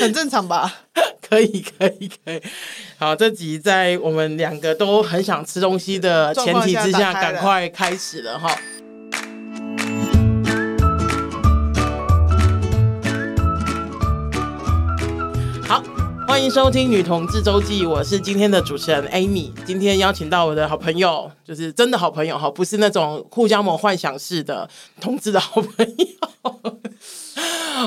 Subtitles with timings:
[0.00, 0.72] 很正常吧？
[1.28, 2.40] 可以，可以，可以。
[2.98, 8.54] 好，这集在我们两个都很想吃东西的前提之下，赶快开始了哈。
[16.34, 19.52] 欢迎收听《女同志周记》，我是今天的主持人 Amy。
[19.64, 24.68] 今天邀请到我的好朋友，就是真的好朋友哈，不是那种互相某幻想式的
[25.00, 26.60] 同志的好朋友。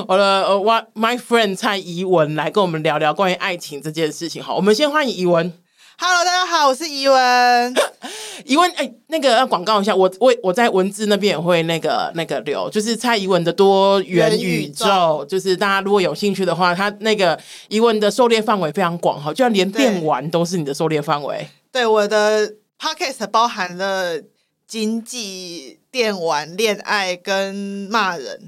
[0.08, 0.56] 我的呃
[0.94, 4.42] ，my friend 蔡怡文来跟我们聊聊关于爱情这件事情。
[4.42, 5.52] 好，我们先欢迎怡文。
[6.00, 7.74] Hello，大家好，我是怡文。
[8.46, 21.48] 怡文，哎、欸，那个要广告一下，我我我在文字那边也会那个那个留，就是蔡怡文的多元宇宙，宇宙就是大家如果有兴趣的话，他那个宜文的狩猎范围非常广哈，就像连电玩都是你的狩猎范围。
[21.72, 24.22] 对，我的 podcast 包含了
[24.68, 27.56] 经济、电玩、恋爱跟
[27.90, 28.40] 骂人。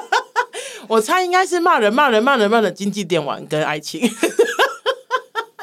[0.86, 4.06] 我猜应该是骂人、骂人、骂人、骂人，经济、电玩跟爱情。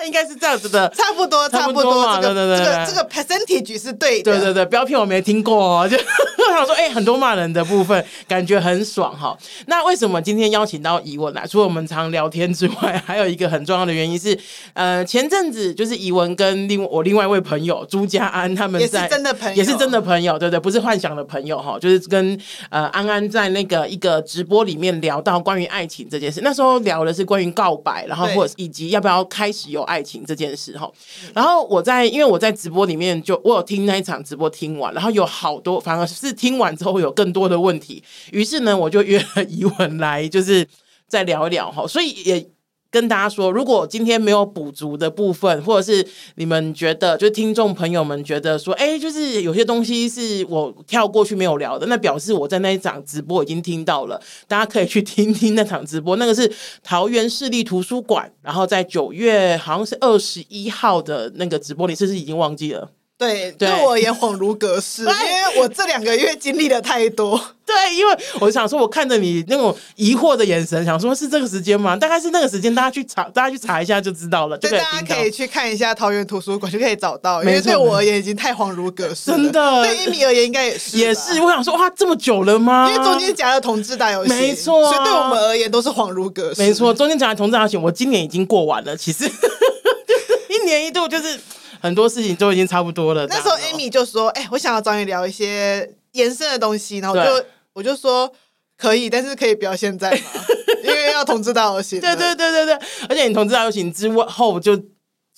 [0.05, 9.37] 应该是这样子的，差不多，差不多嘛，对对对，这个这个 percentage 是对的，对对对，不要骗我没听过哦， 就我想说，哎、欸，很多骂人的部分，感觉很爽哈。
[9.67, 11.45] 那为什么今天邀请到怡文来？
[11.45, 14.37] 除了我们常聊天之外，还有一个很重要的原因是，
[14.73, 29.85] 呃，前阵子就是怡文跟另我另外一位朋友朱家安他们在也是真的朋友，也是真的朋友，对对，不是幻想的朋友哈，就是跟呃安安在那个一个直播里面聊到关于爱情这件事，那时候聊的是关于告白，然后或者以及要不要开始有。
[29.91, 30.89] 爱情这件事哈，
[31.33, 40.65] 然后我在因为我在直播里面就我有听那一场直播听完，然后有好多反而是听完之后有更多的问题，于是呢我就约了怡文来就是
[41.07, 42.47] 再聊一聊哈，所以也。
[42.91, 56.17] 跟大家说，如果今天没有补足的部分，或者是你们觉得，就听众朋友们觉得说，哎，就是有些东西是我跳过去没有聊的，那表示我在那一场直播已经听到了，大家可以去听听那场直播。
[56.17, 56.51] 那个是
[56.83, 62.91] 桃园市立图书馆，然后在九月好像是二十一号的那个直播，你是不是已经忘记了？
[63.21, 67.39] 对，对我也恍如隔世，对因为我这两个月经历了太多。
[67.63, 71.95] 对，因为我想说，我看着你那种疑惑的眼神，想说是这个时间吗？
[71.95, 74.57] 大概是那个时间，大家去查，大家去查一下就知道了。
[74.57, 77.43] 对，大家可以去看一下桃园图书馆，就可以找到。
[77.43, 79.37] 因为对我而言，已经太恍如隔世了。
[79.37, 80.97] 真的，对 Amy 而言，应该也是。
[80.97, 82.91] 也是，我想说，哇，这么久了吗？
[82.91, 86.59] 因为中间夹了同志大游戏，没错、啊，所以对我们而言都是恍如隔世。
[86.59, 88.97] 没错，中间夹了同志大游戏，我今年已经过完了。
[88.97, 89.25] 其实
[90.49, 91.39] 一年一度就是。
[91.81, 93.25] 很多事情都已经差不多了。
[93.27, 98.31] 那时候 Amy 就说：“哎、欸，我想要找你聊一些延伸的东西。”然后我就我就说
[98.77, 100.17] ：“可以，但是可以不要现在嘛，
[100.83, 104.79] 因为要同志大游行。”对对对对对，而且你同志大游行之后就。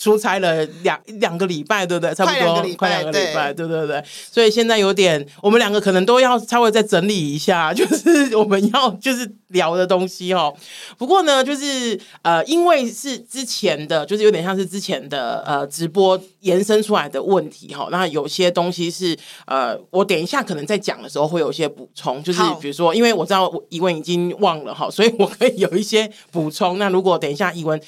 [0.04, 2.14] 出差了两两个礼拜，对不对？
[2.14, 4.04] 差不多快两个礼拜，对对对。
[4.06, 10.54] 所以现在有点，我们两个可能都要稍微再整理一下， 就是我们要就是聊的东西哦。
[10.98, 17.88] 不过呢，就是呃，因为是之前的，就是有点像是之前的呃直播延伸出来的问题哈。
[17.90, 26.78] 那有些东西是呃，我等一下可能在讲的时候会有一些补充，就是比如说，因为我知道宜文已经忘了哈，所以我可以有一些补充。
[26.78, 27.82] 那如果等一下疑文。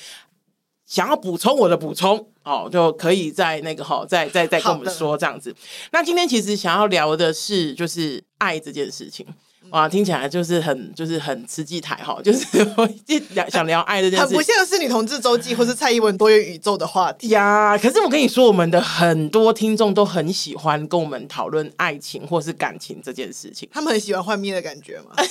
[0.85, 5.55] 想要补充我的补充，哦，就可以在那个哈，再再再跟我们说这样子。
[5.91, 9.25] 那今天其实想要聊的是，就是爱这件事情。
[9.71, 12.45] 哇，听起来就是很就是很吃鸡台哈，就是
[12.77, 17.75] 我一聊想聊爱这件事，很不像是女同志周记或是蔡依文多元宇宙的话题呀。
[17.75, 23.67] 可是我跟你说，我们的很多听众都很喜欢跟我们讨论爱情或是感情这件事情。
[23.71, 25.15] 他们很喜欢幻灭的感觉吗？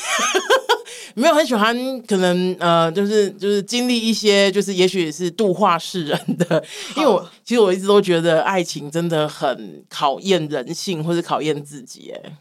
[1.15, 6.63] 没有很喜欢，可能呃，就是就是经历一些，就是也许是度化世人的。
[6.97, 12.13] 因为我其实我一直都觉得爱情真的很考验人性，或是考验自己。
[12.13, 12.39] 哎。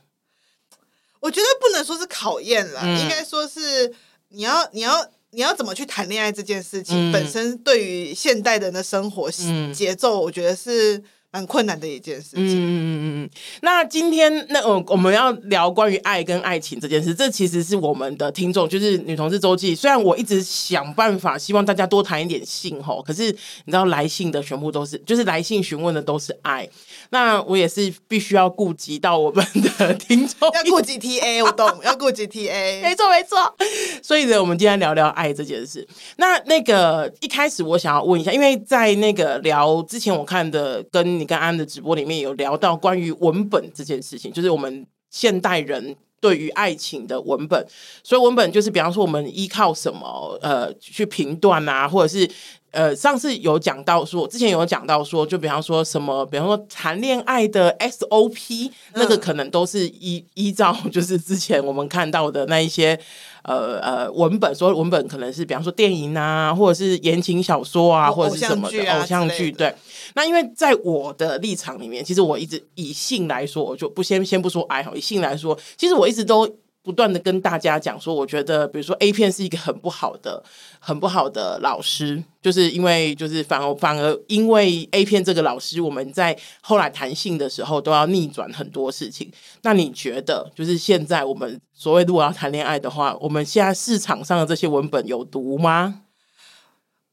[1.19, 3.93] 我觉得不能说是考验了，嗯、应该说是
[4.29, 9.29] 你要你要你要怎么去谈恋爱这件事情，嗯、本身对于现代人的生活
[9.73, 11.01] 节奏，我觉得是。
[11.33, 12.45] 蛮困难的一件事情。
[12.45, 13.29] 嗯嗯嗯嗯。
[13.63, 19.73] 那今天那我我们要聊关于爱跟爱情这件事，这其实是我们的听众，就是女同志周记。
[19.73, 23.31] 虽然我一直想办法希望大家多谈一点性吼，可是
[23.65, 26.69] 你知道来信的全部都是，就是来信询问的都是爱。
[27.09, 29.43] 那我也是必须要顾及到我们
[29.79, 33.51] 的听众，要顾及 TA，我懂，要顾及 TA，没错没错。
[34.03, 35.87] 所以呢，我们今天聊聊爱这件事。
[36.17, 41.22] 那那个一开始我想要问一下，因为在那个聊之前，我看的跟。
[41.23, 47.65] 你跟安的直播里面有聊到关于文本这件事情，就是我们现代人对于爱情的文本，
[48.03, 52.29] 所以文本就是比方说我们依靠什么呃去评断啊，或者是
[52.73, 62.99] 呃，上次有讲到说，之前有讲到说，就比方说什么，比方说谈恋爱的 SOP，那个可能都是依依照就是之前我们看到的那一些
[63.43, 69.71] 呃呃文本，所谓文本可能是比方说电影啊，或者是言情小说啊，或者是什么的偶像剧，对。
[70.15, 76.51] 那因为在我的立场里面，其实我一直以性来说，我就不先先不说爱好，以性来说，其实我一直都。
[76.83, 80.43] 不断的跟大家讲说，我觉得比如说 A 片是一个很不好的、
[80.79, 89.31] 很不好的老师，就是因为就是反而反而因为 A 片这个老师，我们在后来谈性的时候都要逆转很多事情。
[89.61, 96.01] 那你觉得，就是现在我们所谓如果要谈恋爱的话，我们现在市场上的这些文本有毒吗？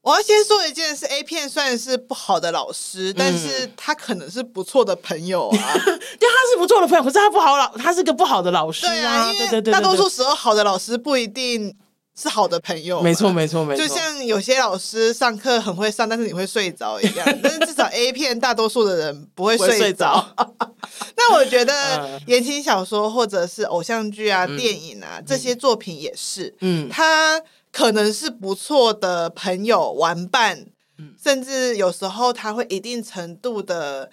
[0.01, 5.73] 我要先说一件事，A 片算是不好的老师，但是他可能是不错的朋友啊。
[5.83, 9.31] 对，他是不错的朋友，可是他不好老，他是个不好的老师啊。
[9.31, 11.71] 对啊，大多数时候好的老师不一定
[12.19, 12.99] 是好的朋友。
[12.99, 13.87] 没错，没错，没错。
[13.87, 17.39] 就像有些老师上课很会上，但是你会睡着一样。
[17.43, 20.27] 但是至少 A 片大多数的人不会睡着。
[21.15, 27.39] 那我觉得 言情小说或者是偶像剧啊、嗯、电影啊这些作品也是，嗯，他。
[27.71, 34.11] 可能是不错的朋友玩伴，嗯，甚至有时候他会一定程度的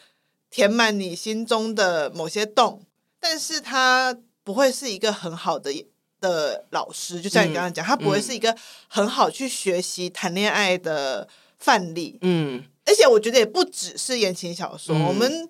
[0.51, 2.83] 填满你心中的某些洞，
[3.19, 5.73] 但是他不会是一个很好的
[6.21, 8.57] 的老师，就像你刚刚讲，他不会是一个
[8.89, 11.29] 很好去学习谈恋爱的
[11.59, 15.49] 范例，嗯，而且我觉得也不只是言情小说，嗯，我们。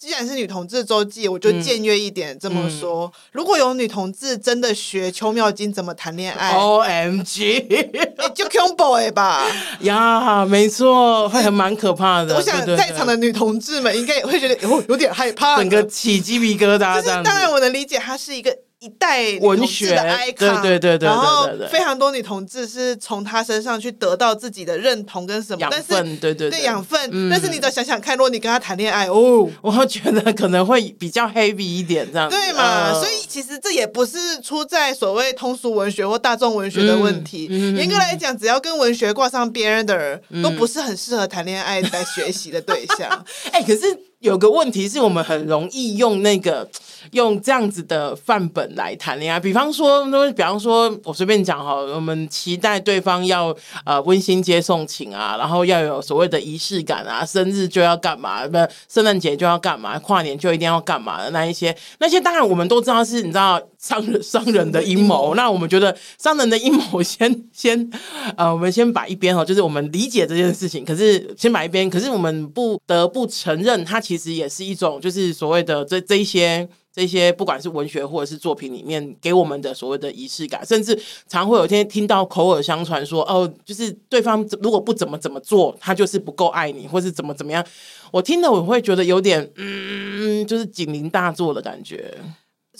[0.00, 7.60] 既然是女同志周记，我就僭越一点这么说：如果有女同志真的学邱妙金怎么谈恋爱，O M G，
[8.34, 9.46] 就 Q boy 吧？
[9.80, 12.34] 呀，没错，会很蛮可怕的。
[12.34, 16.96] 我想在场的女同志们应该也会觉得有有点害怕，整个起鸡皮疙瘩。
[16.96, 18.56] 就是当然，我能理解，她是一个。
[18.80, 26.98] 一代文学的 icon，对对对对，然后非常多女同志是从他身上去得到自己的认同跟什么养分，对对对养分。
[27.30, 32.94] 但是你只要想想看，如果你跟他谈恋爱，哦，我觉得可能会比较 heavy 一点，这样对嘛？
[32.94, 37.44] 所以其实这也不是出在所谓通俗文学或大众文学的问题。
[37.76, 43.26] 严格来讲，只要跟文学挂上边的人，都不是很适合谈恋爱来学习的对象。
[43.52, 43.80] 哎，可是
[44.20, 46.68] 有个问题是我们很容易用那个。
[47.12, 53.56] 用这样子的范本来谈恋爱，比方说，比方说，我随便讲哈，我们期待对方要
[53.86, 65.34] 呃温馨接送情啊，然后要有所谓的仪式感啊，生日就要干嘛，不，圣诞节就要干嘛，跨年就一定要干嘛的那一些，那些当然我们都知道是，你知道商人商人的阴谋。
[65.34, 67.90] 那我们觉得商人的阴谋 先先
[68.36, 76.68] 呃，我们先摆一边哈，就是我们理解这件事情，可是先摆一边，可是我们不得不承认，它其实也是一种就是所谓的这这一些。
[76.92, 87.64] 这些不管是文学或者是作品里面给我们的所谓的仪式感，甚至常会有一天听到口耳相传说，哦，就是对方如果不怎么怎么做，他就是不够爱你，或是怎么怎么样。
[88.10, 92.12] 我听了我会觉得有点，嗯，就是警铃大作的感觉。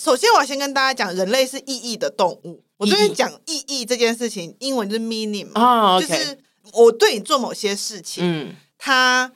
[0.03, 2.65] 首先，我要先跟大家讲，人类是意义的动物。
[2.79, 6.01] 我对你讲意义这件事情，英文就是 meaning 嘛，啊，oh.
[6.01, 6.39] 就是
[6.73, 9.31] 我对你做某些事情，嗯，他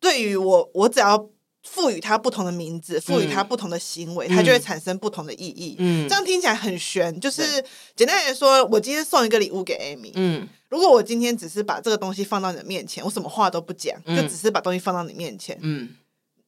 [0.00, 1.28] 对于我，我只要。
[1.66, 5.76] 赋予它不同的名字，赋予它不同的行为，嗯、它就会产生不同的意义。
[5.78, 7.18] 嗯，这样听起来很玄。
[7.18, 7.64] 就是对
[7.96, 10.12] 简单来说，我今天送一个礼物给 Amy。
[10.14, 15.58] 嗯，如果我今天只是把这个东西放到你的面前，我什么话都不讲，嗯、就只是把东西放到你面前。
[15.62, 15.88] 嗯，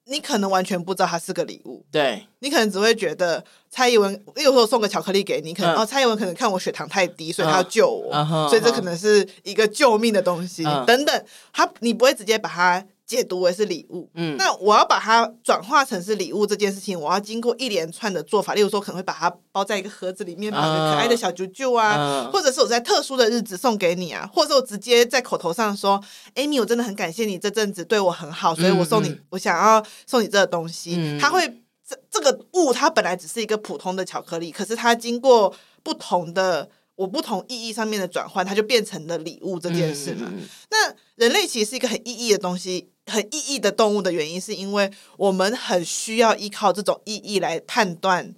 [0.06, 1.84] 你可能完全不知道它是个礼物。
[1.90, 10.64] 对，你可能只会觉得蔡依文，有时候送个巧克力给你，可能、嗯、哦，蔡依文可能看我血糖太低，所以他要救我，嗯、所以这可能是一个救命的东西。
[10.64, 12.84] 嗯、等等，他你不会直接把它。
[13.06, 26.02] 解读为是礼物，嗯，那我要把它转化成是礼物这件事情，我要经过一连串的做法，例如说可能会把它包在一个盒子里面，把个可爱的小啾啾啊，啊或者是我在特殊的日子送给你啊，或者是我直接在口头上说
[26.34, 31.46] ，Amy，我真的很感谢你这阵子对我很好，所以我送你，嗯嗯、我想要送你这个东西，嗯、它会
[31.88, 36.68] 这这个物它本来只是一个普通的巧克力，可是它经过不同的。
[36.96, 40.32] 我不同意义上面的转换，它就变成了礼物这件事嘛。
[40.32, 48.34] 嗯、那人类其实是一个很意义的东西，很意义的动物的原因，是因为我们很需要依靠这种意义来判断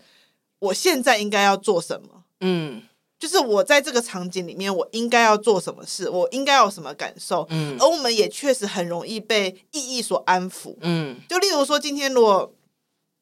[0.59, 2.25] 我现在应该要做什么。
[2.41, 2.83] 嗯，
[3.19, 7.47] 就是我在这个场景里面，我应该要做什么事，我应该有什么感受。
[7.51, 10.77] 嗯，而我们也确实很容易被意义所安抚。
[10.81, 12.53] 嗯，就例如说，今天如果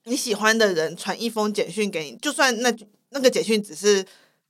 [0.05, 2.75] 你喜欢的人传一封简讯给你，就算那
[3.11, 4.05] 那个简讯只是。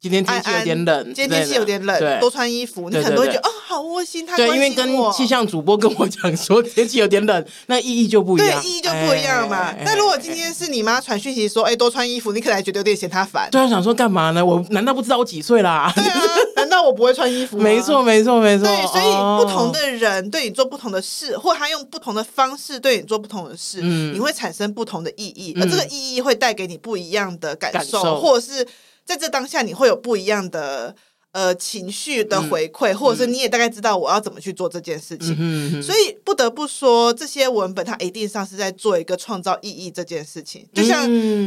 [0.08, 2.88] 今天天气有点冷，今天天气有点冷，多穿衣服。
[2.88, 9.74] 你可能会觉得哦，好窝心，他对，因为跟气象主播跟我讲说天气有点冷， 那意义就不一样，对，意义就不一样嘛。
[9.84, 13.48] 那、欸、如果今天是你妈传讯息说，哎、欸，多穿衣服，你可能还觉得有点嫌他烦。
[13.50, 14.46] 对啊，想说干嘛呢？
[14.46, 15.92] 我难道不知道我几岁啦？
[15.96, 16.22] 对啊，
[16.54, 17.64] 难道我不会穿衣服吗？
[17.66, 18.64] 没错，没错，没错。
[18.64, 28.66] 对，所以不同的人对你做不同的事，或他用不同的方式对你做不同的事，嗯，你会产生不同的意义，而这个意义会带给你不一样的感受，感受或者是
[29.06, 30.94] 在这当下你会有不一样的。
[31.32, 40.66] 呃，情绪的回馈，嗯、或者是你也大概知道我要怎么去做这件事情，嗯、哼哼，所以不得不说，这些文本它一定上是在做一个创造意义这件事情。
[40.72, 41.02] 就像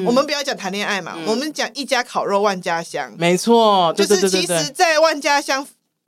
[0.05, 5.65] 我们不要讲谈恋爱嘛，嗯、我们讲一家烤肉万家香，没错，就是其实，在万家香。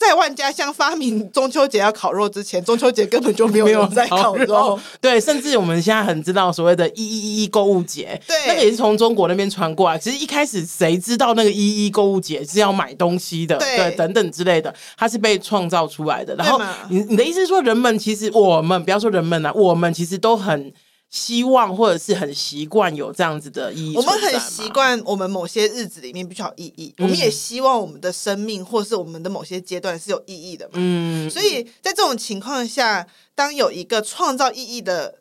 [0.08, 4.46] 在万家香发明中秋节要烤肉之前，中秋节根本就没有人在烤肉。
[4.46, 9.98] 烤肉对，甚至我们现在很知道所谓的“一一一一购物节”，对，那个也是从中国那边传过来。
[9.98, 16.36] 其实一开始谁知道那个“一一购物节”是要买东西的，对，对，等等之类的，它是被创造出来的。
[16.36, 20.74] 然后你你的意思是说，人们其实我们不要说人们啊，我们其实都很。
[21.12, 30.72] 希望或者是很习惯有这样子的意义，我们很习惯我们某些日子里面必须有意义，嗯、我们也希望我们的生命或是我们的某些阶段是有意义的嘛。
[30.76, 35.21] 嗯，所以在这种情况下，当有一个创造意义的。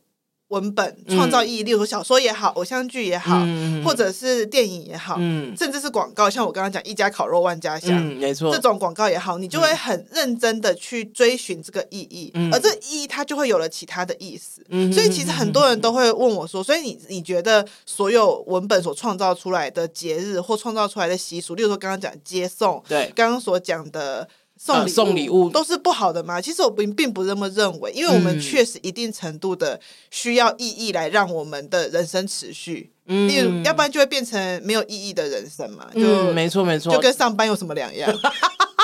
[0.51, 14.61] 文本创造意义，例如说小说也好，偶像剧也好，嗯、或者是电影也好，嗯、甚至是广告，像我刚刚讲一家烤肉万家香，嗯、没错，这种广告也好，你就会很认真的去追寻这个意义，嗯、而这意义它就会有了其他的意思。
[14.71, 24.29] 嗯、所以其实很多人都会问我说，所以你你觉得所有文本所创造出来的节日或创造出来的习俗，例如说刚刚讲接送，对，刚刚所讲的。
[24.63, 26.39] 送礼物，送礼物都是不好的吗？
[26.39, 32.93] 其实我并并不这么认为，因为我们确实一定程度的需要意义来让我们的人生持续。
[33.07, 35.87] 嗯，例如，要不然就会变成没有意义的人生嘛。
[35.95, 38.15] 就嗯，没错没错，就跟上班有什么两样？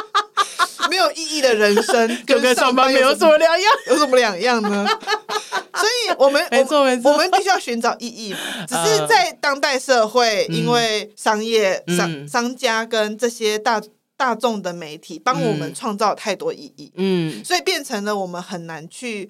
[0.89, 3.73] 没有意义的人生 跟跟上班没有什么两样？
[3.89, 4.87] 有什么两样呢？
[5.77, 8.35] 所以我们没错没错，我们必须要寻找意义。
[8.67, 13.79] 只是在当代社会，因为商业商商家跟这些大。
[14.17, 19.29] 大众的媒体帮我们创造太多意义，嗯，所以变成了我们很难去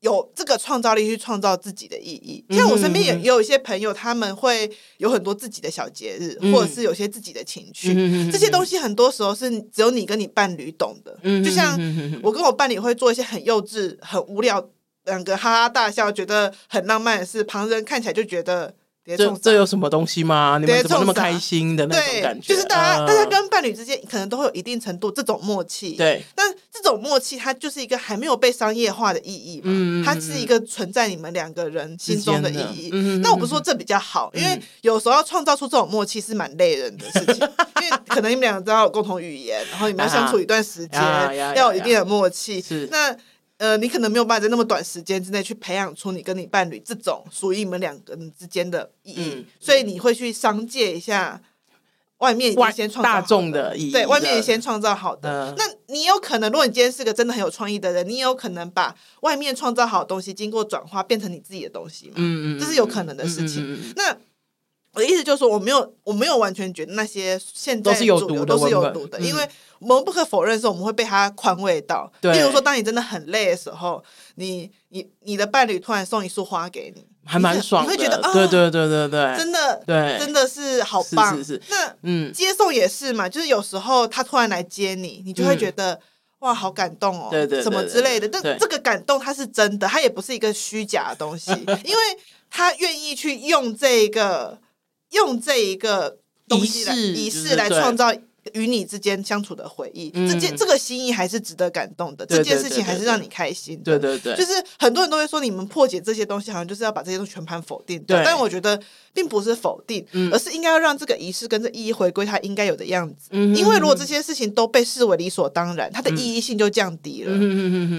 [0.00, 2.42] 有这个创造力去创造自己的意义。
[2.50, 7.92] 像我身边也也有一些朋友，他们会有很多自己的小节日，或者是有些自己的情趣，
[8.32, 11.14] 这些东西很多时候是只有你跟你伴侣懂的。
[11.44, 11.78] 就像
[12.22, 14.66] 我跟我伴侣会做一些很幼稚、很无聊，
[15.04, 18.74] 两个哈哈大笑，觉得很浪漫的事，旁人看起来就觉得。
[19.16, 20.58] 这这有什么东西吗？
[20.60, 22.54] 你们怎么那么开心的那种感觉？
[22.54, 25.92] 就是大家，大家跟伴侣之间可能都会有一定程度这种默契。
[25.92, 30.02] 对，但这种默契它就是一个还没有被商业化的意义嘛。
[30.04, 32.90] 它是一个存在你们两个人心中的意义。
[33.22, 37.36] 那我不是说这比较好，因为有时候要创造出这种默契是蛮累人的事情，
[37.82, 41.00] 因为可能你们两个都要有共同语言，然后你们要相处一段时间，
[41.56, 42.60] 要有一定的默契。
[42.60, 43.16] 是那。
[43.60, 51.38] 呃，你可能没有办法在那么短时间之内去培养出你跟你伴侣这种属于你们两个人之间的意义，嗯、所以你会去商借一下
[52.20, 55.50] 外面先创造大众的意义，对，外面先创造好的。
[55.50, 62.14] 嗯、那你有可能，如果你今天是个真的很有创意的人，你也有可能把外面创造好的东西经过转化变成你自己的东西嘛？
[62.16, 63.62] 嗯嗯，这是有可能的事情。
[63.62, 64.16] 嗯嗯嗯嗯、那
[64.92, 69.48] 我的意思就是说，我没有，我没有完全觉得那些现在都是有毒的，都是有毒的，因为。
[69.80, 72.12] 我们不可否认是，我们会被他宽慰到。
[72.20, 74.04] 对，例如说，当你真的很累的时候，
[74.34, 77.90] 你你你的伴侣突然送一束花给你，还蛮爽的。
[77.90, 81.34] 你会觉得啊，对对对对对，真的对，真的是好棒。
[81.34, 81.62] 是是是。
[81.70, 85.98] 那嗯，接送也是嘛，就是有时候他突然来接你，你就会觉得
[86.40, 88.28] 哇，好感动哦，对对，什么之类的。
[88.28, 91.50] 但这个感动它是真的，它也不是一个虚假的东西，
[91.86, 92.02] 因为
[92.50, 94.58] 他愿意去用这个
[95.10, 98.12] 用这一个仪式仪式来创造。
[98.54, 102.24] 与你之间相处的回忆，嗯、这件这个心意还是值得感动的。
[102.24, 103.98] 对对对对对，这件事情还是让你开心的。
[103.98, 108.02] 对对对，就是很多人都会说，你们破解这些东西，好像就是要把这些东西全盘否定。
[108.04, 108.80] 对，但我觉得
[109.12, 113.28] 并不是否定，嗯、而是应该要让这个仪式跟这意义回归它应该有的样子。
[113.30, 117.36] 因为如果这些事情都被视为理所当然，它的意义性就降低了。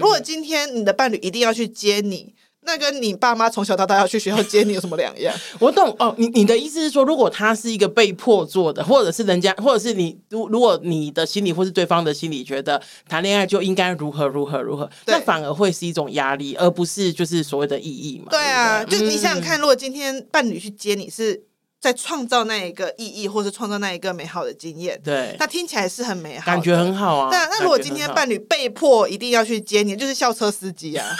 [0.00, 2.34] 果今天你的伴侣一定要去接你。
[2.64, 5.34] 那跟你爸妈从小到大要去学校接你有什么两样？
[5.58, 18.26] 我懂哦，你你的意思是说，如果他是一个被迫做的，或者是人家，或者是你，如如果你的心里或是对方的心理觉得谈恋爱就应该如何如何如何，那反而会是一种压力，而不是就是所谓的意义嘛？
[18.30, 21.42] 对啊，对对，就你想想看，如果今天伴侣去接你是
[21.80, 27.28] 在创造那一个意义，或是创造那一个美好的经验，对，那听起来是很美好，感觉很好啊。
[27.32, 31.04] 那那如果今天伴侣被迫一定要去接你，就是校车司机啊。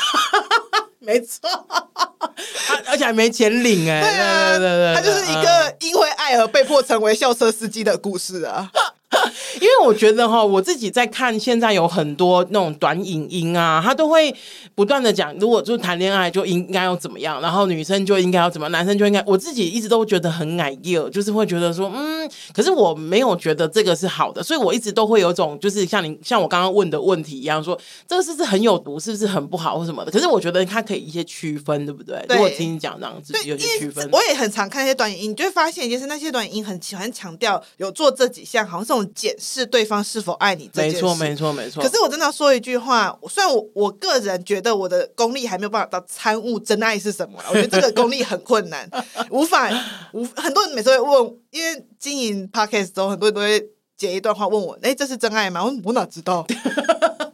[1.02, 1.48] 没错，
[2.86, 8.70] 而且还没钱领哎、欸，对啊，对对对，他就是一个因为爱而被迫成为校车司机的故事啊。
[9.60, 14.34] 因为我觉得哈，我自己在看，现在有很多那种短影音啊，他都会
[14.74, 27.78] 不断的讲，如果就谈恋爱就应该要怎么样，然后女生就应该要怎么，男生就应该，我自己一直都觉得很矮幼，就是会觉得说，嗯，可是我没有觉得这个是好的，所以我一直都会有种，就是像你像我刚刚问的问题一样，说
[28.08, 30.10] 这个是不是很有毒，是不是很不好或什么的？
[30.10, 32.24] 可是我觉得它可以一些区分，对不对？
[32.30, 34.08] 如果听你讲这样子，有些区分。
[34.10, 40.96] 我也很常看一些短影音，你就会发现，就是那些短影音很喜欢强调有做这几项，好像这种检视对方是否爱你这件事。
[40.96, 41.82] 没错，没错，没错。
[41.82, 48.88] 可是我真的要说一句话，虽然我我个人觉得我的功力还没有办法到参悟真爱是什么， 我觉得这个功力很困难，
[49.30, 49.70] 无法
[50.12, 53.62] 无很多人每次会问，因为经营 podcast 之后，很多人都会
[53.96, 55.64] 截一段话问我，哎，这是真爱吗？
[55.64, 56.46] 我我哪知道？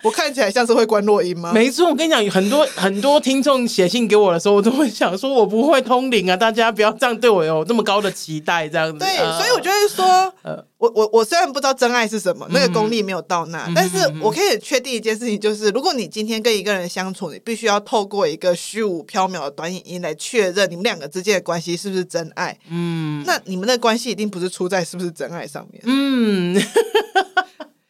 [0.02, 1.52] 我看起来像是会关落音吗？
[1.52, 6.36] 没错，我跟你讲，很多 很多听众写信给我的时候，我都会想说，我不会通灵啊！
[6.36, 8.98] 大家不要这样对我有这么高的期待，这样子。
[8.98, 10.04] 对，所以我就会说，
[10.42, 22.56] 呃、我我我虽然不知道真爱是什么，那个功力没有到那，嗯、但是我可以确定一件事情，就是如果你今天跟一个人相处，你必须要透过一个虚无缥缈的短影音来确认你们两个之间的关系是不是真爱。
[22.70, 25.82] 嗯，那你们的关系一定不是出在是不是真爱上面。
[25.86, 26.60] 嗯。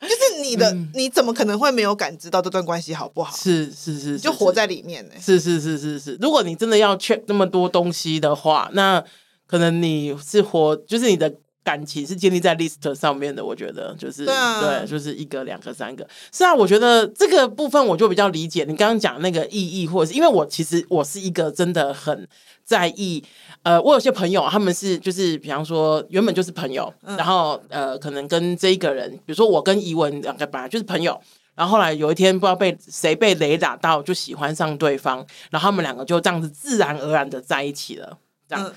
[0.08, 3.36] 就是你的，嗯、你怎么可能会没有感知到这段关系好不好？
[3.36, 5.14] 是是是，就活在里面呢。
[5.20, 9.04] 是是是是是，如果你真的要 check 那么多东西的话，那
[9.46, 13.44] 可能你是活，就是你的感情是建立在 list 上面的。
[13.44, 16.06] 我觉得就是对，啊、对，就是一个、两个、三个。
[16.32, 22.26] 是啊，我觉得这个部分我就比较理解你刚刚讲那个意义，或者是因为我其实我是一个真的很
[22.64, 23.22] 在意。
[23.62, 31.20] 呃，我有些朋友，他们是就是，比方说原本就是朋友，嗯、然后呃，可能跟这一个人，比如说我跟怡文两个本来就是朋友，
[31.54, 38.16] 然后后来有一天不知道被谁被雷打到，就喜欢上对方，然后他们两个就这样子自然而然的在一起了。
[38.48, 38.72] 这样，嗯、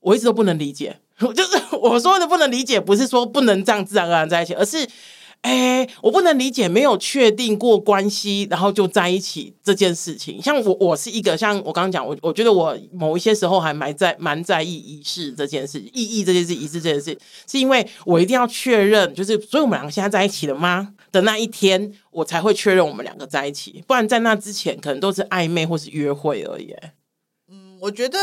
[0.00, 4.86] 我一直都不能理解， 就是我说的不能理解，不是说不能这样自然而然在一起，而是。
[5.42, 10.40] 哎、欸，我不能理解没有确定过关系，然后就在一起这件事情。
[10.40, 17.18] 像我，我是一个像我刚刚讲，我我觉得我某一些时候还蛮在蛮在意仪式这件事，意义这件事，仪式这件事，
[17.50, 20.94] 是因为我一定要确认，就是所以我们两个现在在一起了吗？
[21.10, 26.72] 的那一天，我才会确认我们两个在一起，不然在那之前可能都是暧昧或是约会而已。
[27.50, 28.16] 嗯，我觉得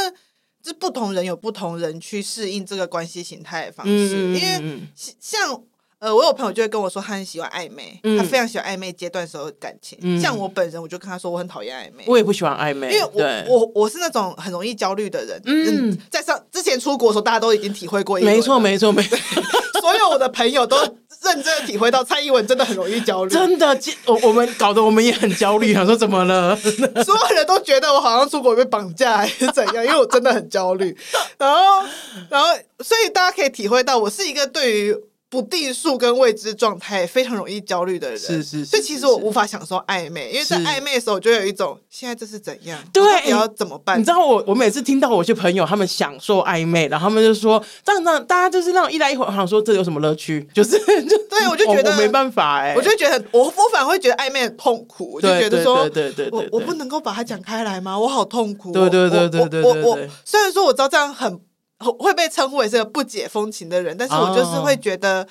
[0.64, 5.62] 这不同人有不同人去适应这个关系形态的方式，嗯、因为像。
[6.00, 10.00] 呃，我有朋友就会跟我说，他很喜欢暧昧，嗯、他非常喜欢暧昧阶段时候的感情。
[10.02, 12.06] 嗯、像我本人，我就跟他说，我很讨厌暧昧。
[12.08, 15.42] 我也不喜欢暧昧，因为我我我是那种很容易焦虑的人。
[15.46, 18.24] 嗯，在上之前出国的时候，大家都已经体会过一。
[18.24, 19.18] 没错，没错，没错。
[19.82, 20.78] 所有我的朋友都
[21.22, 23.32] 认真的体会到，蔡英文真的很容易焦虑。
[23.36, 26.56] 真的，我我们搞得我们也很焦虑，想说怎么了？
[27.04, 30.96] 所有人都觉得我好像出国被绑架还是怎样，因为我真的很焦虑。
[31.38, 31.86] 然后，
[32.30, 32.48] 然后，
[32.80, 34.96] 所以大家可以体会到，我是一个对于。
[35.30, 44.00] 不定数跟未知状态非常容易焦虑的人，是是，是，所以其实我无法享受暧昧，因为在暧昧的时候，我就有一种现在这是怎样，对，你要怎么办？
[44.00, 50.48] 你知道我，我每次听到我些朋友他们享受暧昧，然后他们就说，这样这样，大家就是那种一来一回，好像说这有什么乐趣？
[50.52, 57.98] 就是就对我就觉得没办法哎、欸，我就觉得我我反而会觉得暧昧很痛苦，我就觉得说，对对对，我我不能够把它讲开来吗？
[58.00, 61.40] 我好痛苦，对对对对对，我我虽然说我知道这样很
[61.80, 65.28] 会被称呼为是个不解风情的人，但是我就是会觉得。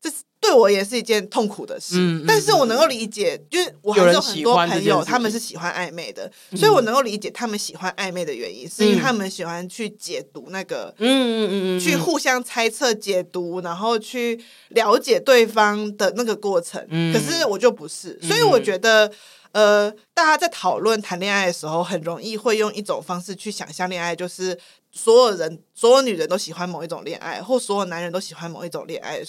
[0.00, 16.84] 这是对我也是一件痛苦的事，嗯、但是我能够理解，嗯、就是我还是有很多朋友，他们是喜欢暧昧的，嗯、所以我能够理解他们喜欢暧昧的原因，嗯、是因为他们喜欢去解读那个，嗯嗯嗯嗯，去互相猜测、解读，然后去了解对方的那个过程。
[16.90, 19.06] 嗯、可是我就不是，所以我觉得，
[19.52, 24.58] 嗯、呃，大家在讨论谈恋爱的时候，很容易会用一种方式去想象恋爱，就是
[24.92, 29.20] 所有人、所有女人都喜欢某一种恋爱，或所有男人都喜欢某一种恋爱。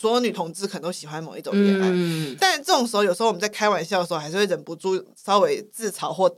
[0.00, 6.32] 所有女同志可能都喜欢某一种恋爱，嗯、但这种时候，有时候我们在开玩笑的时候，还是会忍不住稍微自嘲或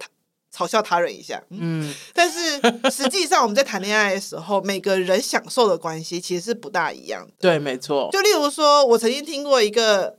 [0.50, 1.42] 嘲笑他人一下。
[1.50, 2.58] 嗯，但是
[2.90, 7.32] 实际上我们在谈恋爱的时候，每个人享受的关系其实是不大一样的。
[7.38, 8.08] 对，没错。
[8.10, 10.16] 就例如说，我曾经听过一个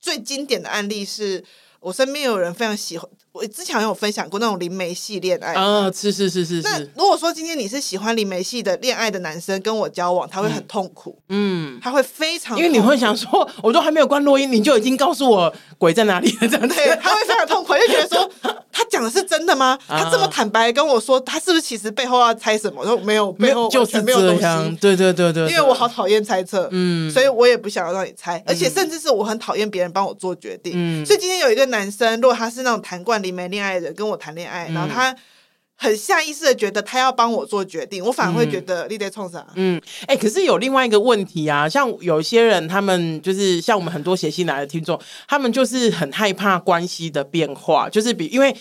[0.00, 1.44] 最经典的案例是，是
[1.78, 3.08] 我身边有人非常喜欢。
[3.40, 6.60] 我之前有分享过那种灵媒系恋爱啊，是是是是。
[6.60, 18.30] 那如果说今天你是喜欢灵媒系的恋爱的男生跟我交往，他会很痛苦，嗯，他会非常，因为你会想说，我都还没有关录音，你就已经告诉我鬼在哪里了，这样对，他会非常痛苦，就觉得说
[18.70, 19.78] 他讲的是真的吗？
[19.88, 22.82] 他这么坦白跟我说，他是不是其实背后要猜什么？
[22.82, 24.76] 我说没有，没有，就是没有东西。
[24.76, 33.94] 对对对对，因为我好讨厌猜测，嗯，所以我也不想要让你猜，而且甚至是我很讨厌别人帮我做决定，嗯，所以今天有一个男生，如果他是那种谈惯灵媒恋爱的人。
[33.94, 35.14] 跟我谈恋爱，然后他
[35.76, 39.46] 很下意识的觉得他要帮我做决定，我反而会觉得你在冲啥？
[39.54, 48.54] 嗯，哎、欸，可是有另外一个问题啊，像有些人，他们就是像我们很多写信来的听众，他们就是很害怕关系的变化，就是比因为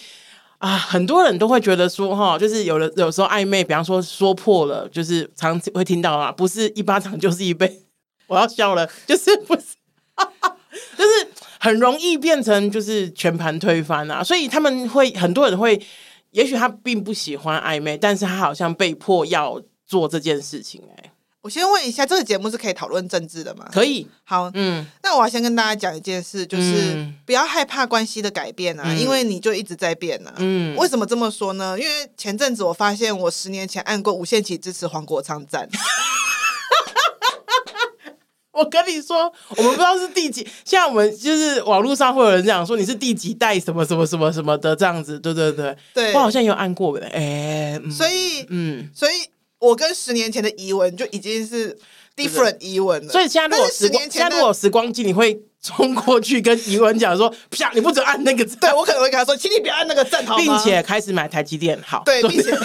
[0.60, 7.82] 啊，很多人都会觉得说哈，就是有的有时候暧昧，比方说说破了，就是常会听到啊，不是一巴掌就是一辈，
[8.28, 9.64] 我要笑了，就是不是，
[10.98, 11.28] 就是
[11.60, 15.80] 很容易变成就是全盘推翻啊，所以他们会很多人会。
[16.32, 21.02] 也许他并不喜欢暧昧，但是他好像被迫要做这件事情、欸。
[21.02, 23.68] 哎，我先问一下，这个节目是可以讨论政治的吗？
[23.74, 24.08] 可以。
[24.24, 30.32] 好，嗯，那我要先跟大家讲一件事，就是不要害怕关系的改变啊，嗯、因为你就一直在变啊。
[30.38, 31.76] 嗯，为什么这么说呢？
[31.80, 35.68] 因为前阵子我发现，我十年前按过无限期支持黄国昌赞。
[38.60, 49.14] 我跟你说，我们不知道是第几，像我们就是网络上会有人这样说，你是第几代什么什么什么什么的这样子，对对对，对我好像有按过的，哎、欸，所以嗯，所以
[49.60, 51.74] 我跟十年前的疑文就已经是
[52.18, 53.10] different 疑文了。
[53.10, 60.44] 所以现在如果十年前，现在如果时光机，你会冲过去跟疑文讲说，啪，你不准按那个赞，对我可能会跟他说，请你不要按那个赞，好吗？
[60.44, 62.52] 并且开始买台积电，好，对，并且。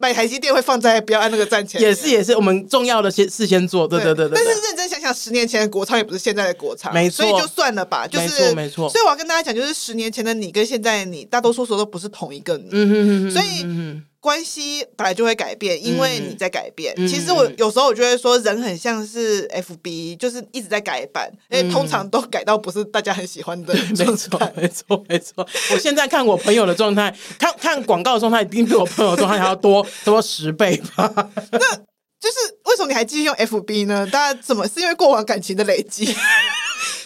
[0.00, 4.34] 买台积电会放在不要按那个赞前，也是也是我们重要的先事先做，对对对对。
[4.34, 8.88] 但是认真想想，十年前的国超也不是现在的国超，没错，所以就算了吧，就是没错没错。
[8.88, 14.00] 所以我要跟大家讲，就是十年前的你跟现在的你，大多数时候都不是同一个你，所以。
[14.20, 16.92] 嗯关系本来就会改变，因为你在改变。
[16.98, 24.52] 嗯、其实我有时候我就会说，人很像是 FB，就是一直在改版，因为通常都改到不是大家很喜欢的 状态。
[24.54, 25.48] 没错，没错，没错。
[25.72, 31.10] 我现在看我朋友的状态，看看广告的状态，一定比我朋友的状态还要多多十倍吧？
[31.52, 31.58] 那
[32.20, 34.06] 就是为什么你还继续用 FB 呢？
[34.12, 36.14] 大家怎么是因为过往感情的累积？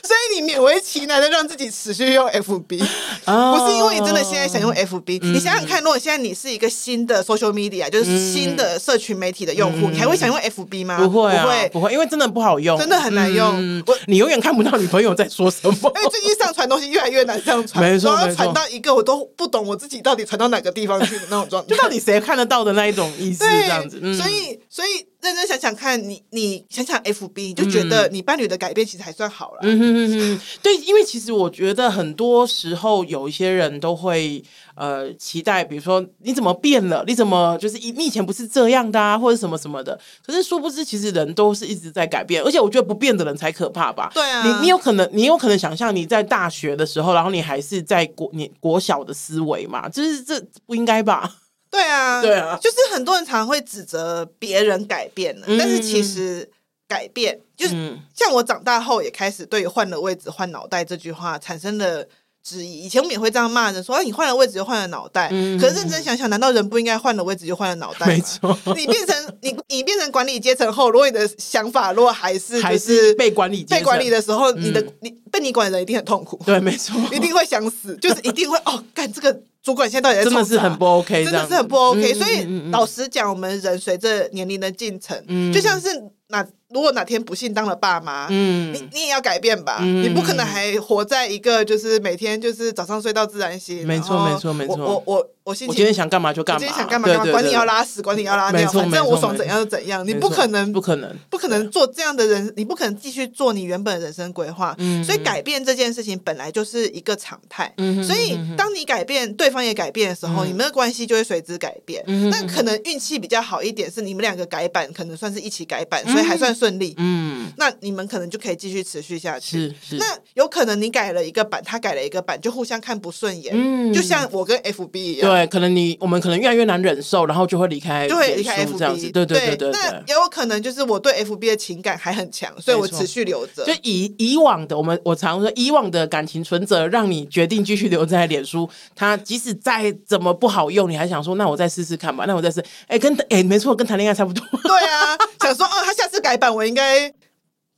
[0.04, 2.78] 所以你勉为其难的让自己持续用 FB，、
[3.24, 5.18] oh, 不是因为你真的现在想用 FB。
[5.22, 10.98] 嗯、你想想看，如果现在你是一个新的 social media，就是新的社群媒体的用户，嗯、你还会想用 FB 吗？
[10.98, 13.54] 不会、啊，不会，不会，因为真的不好用，真的很难用。
[13.58, 15.74] 嗯、我你永远看不到女朋友在说什么。
[15.96, 23.98] 因为最近上传东西越来越难上传，没错，然后传到一个我都不懂我自己到底传到哪个地方去的那种状态，就到底谁看得到的那一种意思，这样子。
[24.02, 25.06] 嗯、所以，所以。
[25.24, 29.60] 认真想想看，你你想想 FB，你就觉得你伴侣的改变其实还算好了。
[29.62, 34.42] 嗯嗯嗯嗯，对，因为其实我觉得很多时候有一些人都会
[34.74, 37.02] 呃期待，比如说你怎么变了？
[37.06, 39.98] 你怎么就是你以前不是这样的啊，或者什么什么的。
[40.24, 44.10] 可是殊不知，其实人都是一直在改变，而且我觉得不变的人才可怕吧？
[44.12, 51.30] 对啊，你你有可能你有可能想象你在大学的时候，然后你还是在国你国小的思维嘛，就是这不应该吧？
[51.74, 56.48] 对啊，对啊，就是很多人常常会指责别人改变了，嗯、但是其实
[56.86, 62.06] 改变就是像我长大后也开始对于“换了位置换脑袋”这句话产生了
[62.44, 62.82] 质疑。
[62.84, 65.30] 以前我们也会这样骂人说：“啊，你换了位置就换了脑袋。
[65.32, 68.12] 嗯”可是认真想想，难道人不应该换了位置就换了脑袋吗？
[68.12, 76.38] 没错， 你变成你你变成管理阶层后，如果你的想法如果还是还是被管理被管理的时候，嗯、你的你被你管的人一定很痛苦。
[76.44, 79.40] 对，没错， 一定会想死，就是一定会哦，干这个。
[79.64, 82.14] 主管现在到底在真的是很不 OK，真的是很不 OK。
[82.14, 85.88] 所以老实讲，我们人随着年龄的进程，就像是
[86.28, 86.46] 哪。
[86.70, 94.76] 如果哪天不幸当了爸妈，嗯，你你也要改变吧，嗯、你不可能还活在一个就是每天就是早上睡到自然醒，没错没错没错。
[94.76, 100.06] 我我我心情，我今天想干嘛就干嘛，今天想干嘛干嘛，管你要拉屎，管你要拉尿，反正我爽怎样就怎样。
[100.06, 104.74] 你不可能不可能不可能做这样的人，你不可能继续做你原本的人生规划。
[104.78, 107.70] 嗯，所以改变这件事情本来就是一个常态。
[107.76, 112.02] 嗯，所以当你改变，对方也改变的时候，你们的关系就会随之改变。
[112.06, 116.94] 嗯，那可能运气比较好一点，是你们两个改版，可能算是一起改版，所以还算顺利。
[116.96, 117.52] 嗯。
[117.58, 119.58] 那你们可能就可以继续持续下去。
[119.58, 119.96] 是是。
[119.96, 123.52] 那有可能你改了一个版，他改了一个版，就互相看不顺眼。
[123.54, 123.92] 嗯。
[123.92, 125.33] 就像我跟 FB 一样。
[125.34, 129.10] 对，可能你我们可能越来越难忍受，然后就会离开，就会离开 FB 这样子。
[129.10, 129.70] 对对对对。
[129.72, 133.64] 那也有可能就是我对 FB 的情感还很强，所以我持续留着。
[133.64, 138.68] 就以以往的我们，我常说以往的感情存折，让你决定继续留在脸书。
[138.94, 142.24] 他即使再怎么不好用，你还想说，那我再试试看吧。
[142.28, 142.64] 那我再试。
[142.86, 144.44] 哎，跟哎没错，跟谈恋爱差不多。
[144.62, 147.12] 对啊，想说哦，他下次改版，我应该。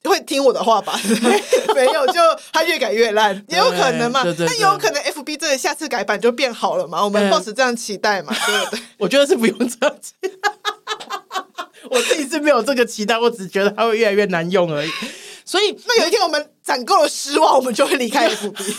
[0.07, 0.99] 会听我的话吧？
[1.75, 2.14] 没有，就
[2.53, 4.23] 它越改越烂，也有可能嘛。
[4.25, 7.05] 那有可能 FB 这个下次改版就变好了嘛？
[7.05, 8.35] 我们抱持这样期待嘛？
[8.47, 8.83] 对不对？
[8.99, 9.97] 我觉得是不用这样。
[11.90, 14.90] 我自己是没有这个期待，我只觉得它会越来越难用而已。
[15.45, 18.75] 所以，那有一天我们攒够了失望，我们就会离开 FB。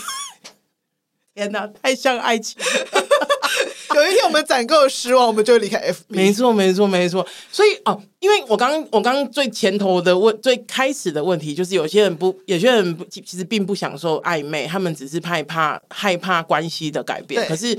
[1.34, 2.60] 天哪，太像爱情。
[3.96, 6.02] 有一天我们攒够了失望，我们就会离开 FB。
[6.08, 7.26] 没错，没错，没错。
[7.50, 17.46] 所以哦，因为我刚我刚刚最前头的问，最开始的问题就是，有些人不，有些人不，其实并不享受暧昧，他们只是害怕害怕关系的改变。
[17.46, 17.78] 可是。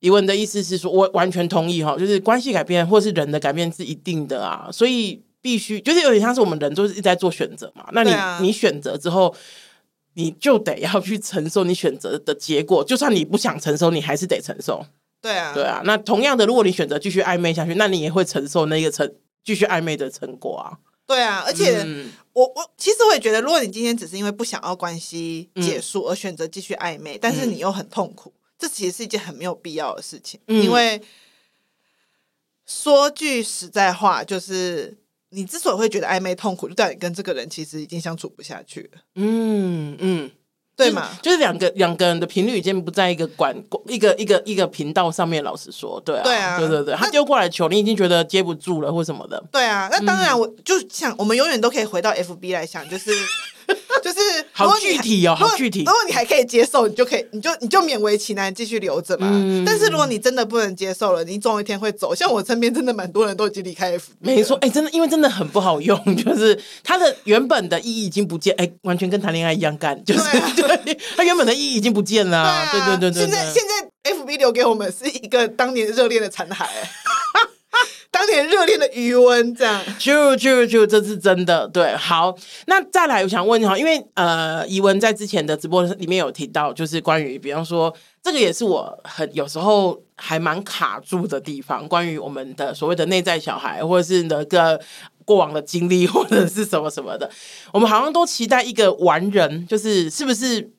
[0.00, 7.86] 怡文的意思是说，我完全同意哈，就是关系改变或是人的改变是一定的啊，所以必须就是有点像是我们人就是一直在做选择嘛。
[7.92, 9.34] 那你、啊、你选择之后，
[10.12, 14.84] 你就得要去承受你选择的结果，就算你不想承受，你还是得承受。
[15.26, 15.82] 对啊，对啊。
[15.84, 19.12] 那同样的，如果你选择继续暧昧下去，那你也会承受那个成
[19.42, 20.78] 继续暧昧的成果啊。
[21.06, 28.32] 对啊，而且、嗯、我我其实我也觉得，如果你今天只是因为不想要关系结束而选择继续暧昧，嗯、但是你又很痛苦。
[28.58, 31.00] 这其实是一件很没有必要的事情，嗯、因为
[32.66, 34.96] 说句实在话，就是
[35.28, 39.02] 你之所以会觉得暧昧痛苦，就代表你跟这个人其实已经相处不下去了。
[39.16, 40.30] 嗯嗯，
[40.76, 41.08] 对嘛？
[41.22, 45.42] 就是两个两个人的频率已经不在一个管一个一个一个频道上面。
[45.42, 49.42] 老实说，对啊，对啊，对对对，他丢过来球，你已经觉得接不住了，或什么的。
[49.50, 53.10] 对啊，那当然，我就想，我们永远都可以回到 FB 来想，就是。
[54.58, 55.80] 就是好具体哦，好具体。
[55.80, 59.28] 如果你还可以接受，你就可以，你就你就勉为其难继续留着嘛。
[59.30, 62.14] 嗯、但是如果你真的不能接受了，你总有一天会走。
[62.14, 64.12] 像我身边真的蛮多人都已经离开 F。
[64.18, 70.22] 没错，哎、欸，真的，因为真的很不好用， 就是它的原本的意义已经不见，哎、欸，完全跟谈恋爱一样干，就是
[70.56, 72.68] 对、 它原本的意义已经不见了。
[72.72, 73.22] 对、啊、对对对对。
[73.22, 76.64] 现在现在 FB 留给我们是一个当年热恋的残骸。
[78.16, 81.68] 当年热恋的余温，这样，就就就，这是真的。
[81.68, 82.34] 对，好，
[82.66, 94.80] 那再来，我想问你哈，因为呃，余文在之前的直播里面有提到，就是关于，比方说，这个也是我很有时候还蛮卡住的地方，关于我们的所谓的内在小孩，或者是那个
[95.26, 97.30] 过往的经历，或者是什么什么的，
[97.70, 100.72] 我们好像都期待一个完人，就是是不是？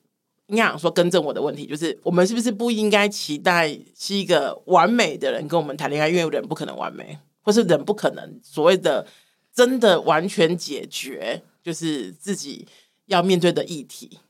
[0.48, 7.18] 应该想说更正我的问题，就是我们是不是不应该期待是一个完美的人跟我们谈恋爱，因为人不可能完美。
[7.42, 9.06] 或是人不可能所谓的
[9.52, 12.66] 真的完全解决，就是自己
[13.06, 14.20] 要面对的议题。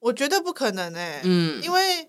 [0.00, 2.08] 我觉得不可能哎、欸，嗯，因为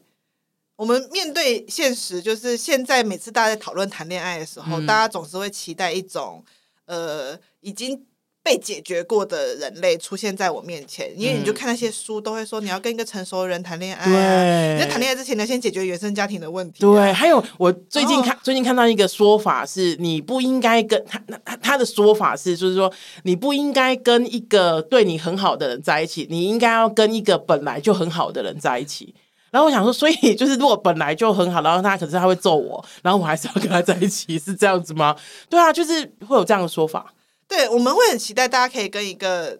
[0.76, 6.44] 我们面对现实，就是现在每次大家在讨论谈恋爱的时候，嗯、大家总是会期待一种
[6.86, 8.06] 呃已经。
[8.44, 14.06] 被解决过的人类出现在我面前，因为你就看那些书，都会说你要跟一个成熟的人谈恋爱、啊。
[14.06, 16.92] 对，你在谈恋爱之前，你要先解决原生家庭的问题、啊。
[16.92, 22.92] 对，还有我最近看、哦、最近看到一个说法是，你不应该跟他他他的说法是，就是说
[23.24, 29.16] 你不应该跟一个对你很好的人在一起，你应该要跟一个本来就很好的人在一起。
[29.52, 35.16] 然后我想说，所以就是如果本来就很好，然后他可是他会揍我，然后我还是要跟他在一起，是这样子吗？
[35.48, 37.14] 对啊，就是会有这样的说法。
[37.54, 39.60] 对，我们会很期待大家可以跟一个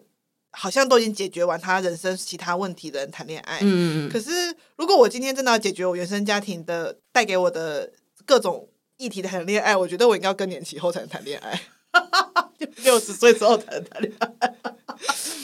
[0.50, 3.60] 好像都已经解决完他人生其他问题的人谈恋爱。
[3.60, 4.30] 嗯嗯，可是
[4.74, 7.92] 如果我今天真的要解决我原生家庭的带给我的
[8.26, 11.62] 各种议题的谈恋爱，我觉得我应该要更年期后才能谈恋爱。
[12.82, 14.54] 六十岁之后才能谈恋爱，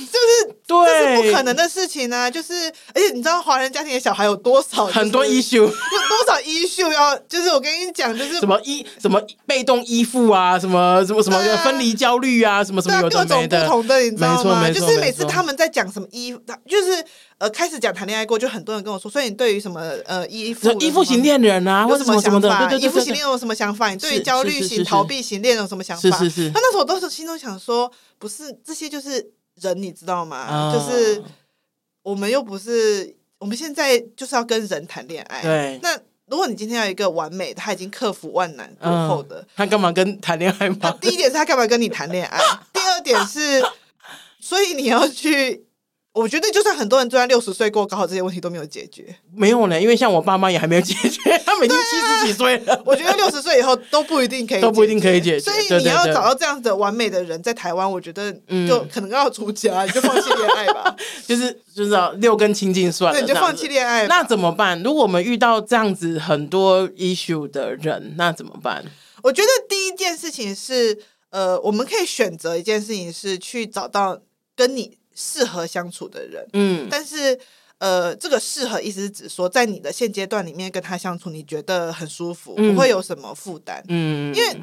[0.06, 2.30] 就是对，这是不可能的事情呢、啊。
[2.30, 2.52] 就是，
[2.94, 4.98] 而且你知道华人家庭的小孩有多少、就是？
[4.98, 7.16] 很多 issue，有多少 issue 要？
[7.28, 14.70] 就是我跟你讲，就是什么依什么被动依附啊，什么什么什么分离焦虑啊，什么什么有的没的，各种不同的，你知道吗？
[14.70, 17.04] 就是每次他们在讲什么依附，就是。
[17.40, 22.70] 呃，开始讲谈恋爱过，就很多人跟我说，所以你对于什么呃依附依附型恋人啊，或什么想法？
[22.74, 23.88] 依附型恋人有什么想法？
[23.88, 26.02] 你对于焦虑型逃避型恋人有什么想法？
[26.02, 26.50] 是是是。
[26.50, 29.26] 那那时候我都是心中想说，不是这些就是
[29.60, 30.46] 人，你知道吗？
[30.50, 31.22] 哦、就是
[32.02, 35.42] 我们又不是，我们现在就是要跟人谈恋爱。
[35.42, 35.78] 对。
[35.82, 40.96] 那如果你今天要一个完美，他已经克服万难过后的，嗯、他干嘛跟谈恋爱吗？
[41.00, 42.38] 第一点是他干嘛跟你谈恋爱？
[42.72, 43.62] 第二点是，
[44.38, 45.66] 所以你要去。
[46.20, 49.16] 我觉得，就算很多人就算六十岁过，刚好这些问题都没有解决。
[49.34, 52.82] 没有呢，因为像我爸妈也还没有解决，他们已经七十几岁了。
[52.84, 55.50] 我觉得六十岁以后都不一定可以，都不一定可以解决。
[55.50, 58.30] 所以你要找到这样子的完美的人，在台湾，我觉得
[58.68, 60.94] 就可能要出家，你就放弃恋爱吧。
[61.26, 64.06] 就是就是要六根清净算了，你就放弃恋爱。
[64.06, 64.80] 那怎么办？
[64.82, 68.84] 如果我们遇到这样子很多 issue 的人，那怎么办？
[69.22, 70.98] 我觉得第一件事情是，
[71.30, 74.20] 呃，我们可以选择一件事情是去找到
[74.54, 74.99] 跟你。
[75.14, 77.38] 适合相处的人，嗯，但是，
[77.78, 84.56] 呃，这个适合意思是指说，在你的现阶段里面跟他相处，你觉得很舒服，嗯、不会有什么负担，嗯，因为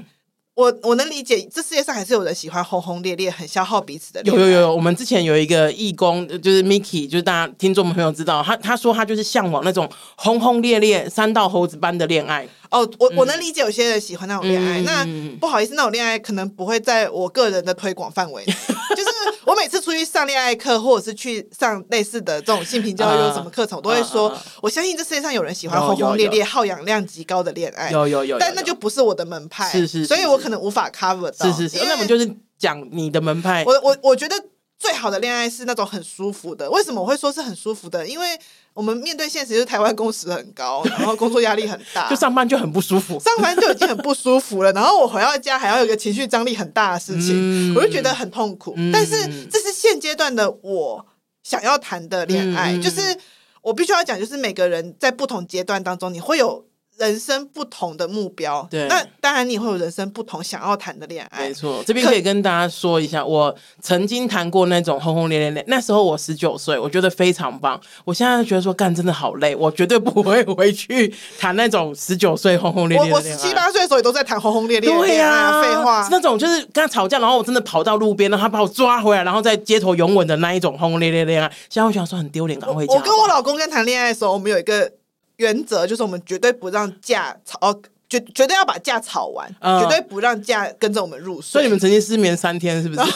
[0.56, 4.22] 我我能理解，这世界上还是有人喜欢轰轰烈烈、很消耗彼此的。
[4.24, 12.48] 有有有，我们之前有一个义工，就是 Miki，就是大家听众朋友知道，他他说他就是向往那种轰轰烈烈、三道猴子般的恋爱。
[12.72, 18.44] 哦，我我能理解有些人喜欢那种恋爱，嗯、那不好意思，那种恋爱可能不会在我个人的推广范围，
[18.96, 19.07] 就是。
[19.48, 31.50] 我每次出去上恋爱课，或者是去上类似的这种性平教育有什么课程，我都会说，我相信这世界上有人喜欢轰轰烈烈、耗氧量极高的恋爱，有有有，但那就不是我的门派，是是，所以我可能无法 cover 到。
[31.50, 32.30] 是是是，那我们就是
[32.60, 33.64] 讲你的门派。
[33.66, 34.36] 我我我觉得
[34.80, 36.70] 最好的恋爱是那种很舒服的。
[36.70, 38.08] 为什么我会说是很舒服的？
[38.08, 38.38] 因为
[38.74, 44.72] 我们面对现实，就是台湾工时很高，然后工作压力很大， 就上班就很不舒服，上班就已经很不舒服了。
[44.74, 48.74] 然后我回到家还要有一个情绪张力很大的事情，嗯、我就觉得很痛苦。
[48.78, 49.16] 嗯、但是
[49.52, 51.06] 这是现阶段的我
[51.44, 53.18] 想要谈的恋爱，嗯、就是
[53.62, 56.66] 我必须要讲，就是每个人在不同阶段当中，你会有。
[56.98, 61.48] 人生不同的目标，对，那当然你会有人生不同想要谈的恋爱。
[61.48, 67.80] 没错，这边可以跟大家说一下，我曾经谈过那种轰轰烈烈恋，那时候我十九岁，我觉得非常棒。
[68.04, 73.16] 我现在觉得说干真的好累，我绝对不会回去谈那种十九岁轰轰烈烈的。
[73.16, 74.90] 我十七八岁的时候也都在谈轰轰烈烈。
[74.90, 81.48] 对呀，废话，那种就是跟他吵架，然后我真的跑到路边，然后他把我抓回来，然后在街头拥吻的那一种轰轰烈烈恋爱。
[81.70, 82.96] 现在我想说很丢脸，赶快回家。
[82.96, 84.92] 我跟我老公在谈恋爱的时候，我们有一个。
[85.38, 91.52] 原则就是我们绝对不让架吵，哦，绝绝对要把架吵完，嗯、绝对不让架跟着我们入睡。
[91.52, 93.02] 所以你们曾经失眠三天，是不是？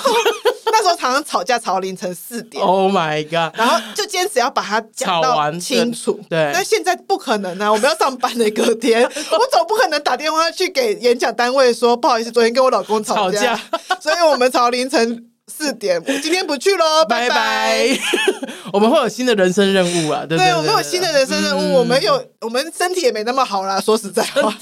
[0.73, 2.63] 那时候常常吵架吵到凌晨四点。
[2.63, 3.53] Oh my god！
[3.59, 6.17] 然后就坚持要把它讲到清楚。
[6.29, 6.49] 对。
[6.53, 7.69] 但现在不可能啊！
[7.69, 15.30] 我们要上班的隔天， 我总不可能打电话去给演讲单位说不好意思，昨天跟我老公吵架，吵架所以我们吵凌晨。
[15.61, 17.87] 四点，我今天不去喽，拜拜。
[18.73, 24.51] 我们会有新的人生任务啊，对对，对，对，对，我们有新的人生任务，嗯、我们有，我们身体也没那么好啦，说实在话。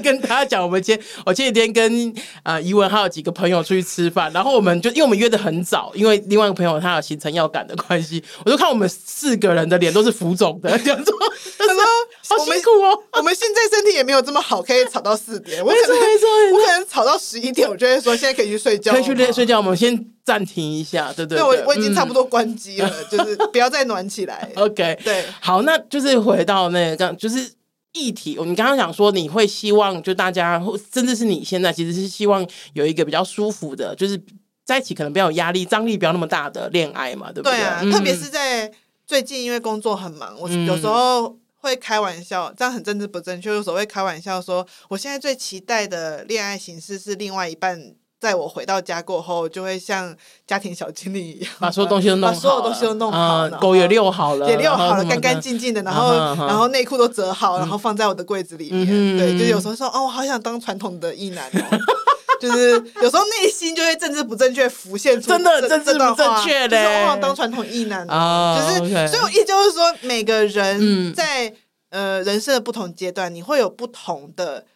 [0.00, 11.14] 跟大家讲，我们前我前几天跟啊怡文还有几个朋友出去吃饭，然后我们就因为我们约的很早，因为另外一个朋友他有行程要赶的关系，我就看我们四个人的脸都是浮肿的， 这样说。
[11.58, 11.82] 他说
[12.28, 15.62] 好辛苦哦，我们现在身体也没有这么好，可以吵到四点。
[15.64, 19.58] 我可能没错，我可能吵到十一点，我就会说现在可以去睡觉，可以去睡觉。
[19.58, 24.48] 我们先暂停一下，对对对，我我已经差不多关机了，嗯、就是不要再暖起来。
[24.56, 27.50] OK，对，好，那就是回到那个，就是。
[27.92, 34.20] 议题，你刚刚讲说你会希望就大家，甚至是你现在其实是希望有一个比较舒服的，就是
[34.64, 37.58] 在一起可能比较有压力、张力不要那么大的恋爱嘛，对不对？
[37.58, 38.70] 对啊，嗯、特别是在
[39.06, 47.94] 最近因为工作很忙，我有时候会开玩笑，这样很政治不正确，有时候会开玩笑说，我现在最期待的恋爱形式是另外一半。
[48.20, 50.14] 在我回到家过后，就会像
[50.46, 56.12] 家庭小精灵一样，把所有东西都弄好，把所有东西都弄好，狗也遛好了，也遛好了，干干净净的，然后
[56.46, 58.86] 然后内裤都折好，然后放在我的柜子里面。
[59.16, 61.78] 对，就有时候说，哦，我好想当传统的异男哦，
[62.38, 71.50] 就是有时候内心就会政治不正确浮现出真的政治不正确的，我想当传统异男啊，就是，所以我意思就是说，每个人在
[71.88, 74.66] 呃人生的不同阶段，你会有不同的。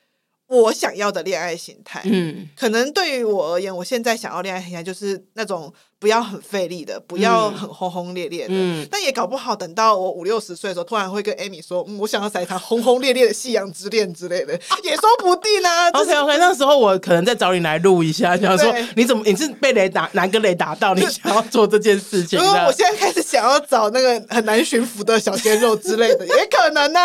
[0.54, 5.72] 我想要的恋爱形态，嗯，可能对于我而言，我现在想要恋爱形态就是那种。
[6.04, 15.88] 不要很费力的，不要很轰轰烈烈的，嗯，但也搞不好等到我五六十岁的时候，突然会跟 Amy 说，嗯，我想要来一场轰轰烈烈的夕阳之恋之类的，也说不定呢。
[15.94, 22.38] OK OK，那时候我可能再找你来录一下，想说你怎么你是被雷打哪个雷打到，你想要做这件事情？
[22.38, 27.00] 因为我现在开始想要找那个很难驯服的小鲜肉之类的， 也可能呢。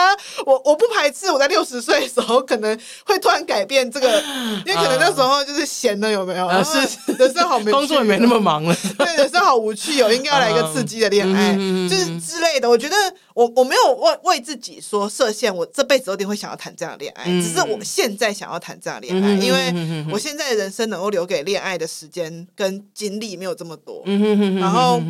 [0.45, 4.21] 我我不排斥我在六十岁的时候可能会突然改变这个，
[4.65, 6.49] 因为可能那时候就是闲了，有没有？
[6.65, 8.75] 是人生好没工作也没那么忙了。
[8.97, 12.69] 对，人生好无趣哦，应该要来一个刺激的恋爱，嗯、就是之类的。
[12.69, 12.95] 我觉得
[13.33, 24.01] 我我没有为为自己说设限，我这辈子都一定会想要谈这样的恋爱，嗯、只是我现在想要谈这样的恋爱，嗯、因为我现在的人生能够留给恋爱的时间跟精力没有这么多。
[24.05, 25.01] 嗯、然后，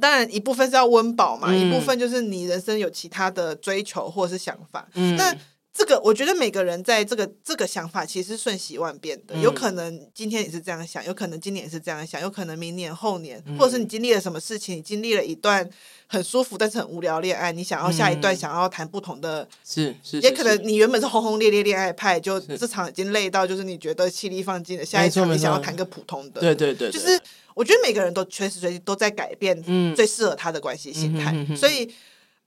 [0.00, 4.88] 当然一部分是要温饱嘛，嗯、一部分就是你人生有其他的追求或者是想法。
[4.94, 5.34] 嗯，那。
[5.80, 15.66] 这个我觉得每个人在这个这个想法其实瞬息万变的，嗯、有可能今天也是这样想，有可能今年也是这样想，有可能明年后年，嗯、或者是你经历了什么事情，你经历了一段
[16.06, 27.18] 很舒服但是很无聊恋爱，你想要下一段想要谈不同的，是是，也可能你原本是轰轰烈烈恋爱派，就这场已经累到就是你觉得气力放尽了，下一场你想要谈个普通的，对对对，就是
[27.54, 29.58] 我觉得每个人都随时随地都在改变
[29.96, 31.90] 最适合他的关系形态，所以。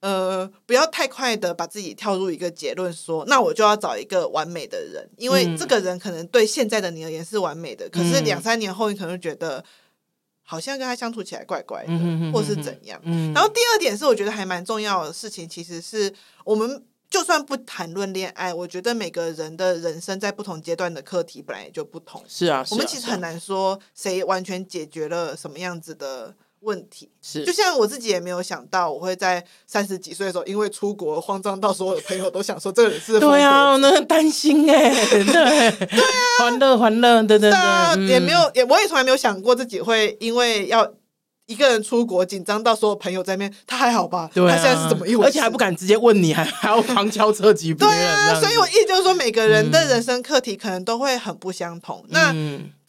[0.04, 9.64] 呃，不要太快的把自己跳入一个结论，说那我就要找一个完美的人，因为这个人可能对现在的你而言是完美的，嗯、可是两三年后你可能觉得
[10.44, 13.00] 好像跟他相处起来怪怪的，嗯、或是怎样。
[13.06, 16.14] 嗯、然后第二点是，我觉得还蛮重要的事情，其实是
[16.44, 22.22] 我们就算不谈论恋爱，我觉得每个人的人生在不同阶段的课题本来也就不同。
[22.28, 26.36] 是啊，是啊，我们其实很难说谁完全解决了什么样子的。
[26.64, 33.20] 问题是，就像我自己也没有想到，我会在三十几岁的时候，因为出国慌张到所有的朋友都想说这个人是。
[33.20, 35.78] 对啊，我那很担心哎，对对啊，
[36.40, 40.90] 欢乐欢乐，对对对，也没有也我也从来没有想过自己会因为要
[41.48, 44.30] 一个人出国紧张到所有朋友在面，他还好吧？
[44.34, 45.28] 对，他现在是怎么一回事？
[45.28, 47.74] 而且还不敢直接问你，还还要旁敲侧击。
[47.74, 52.06] 对啊，所以我意思就是说，每个人的人生课题可能都会很不相同。
[52.10, 52.34] 那。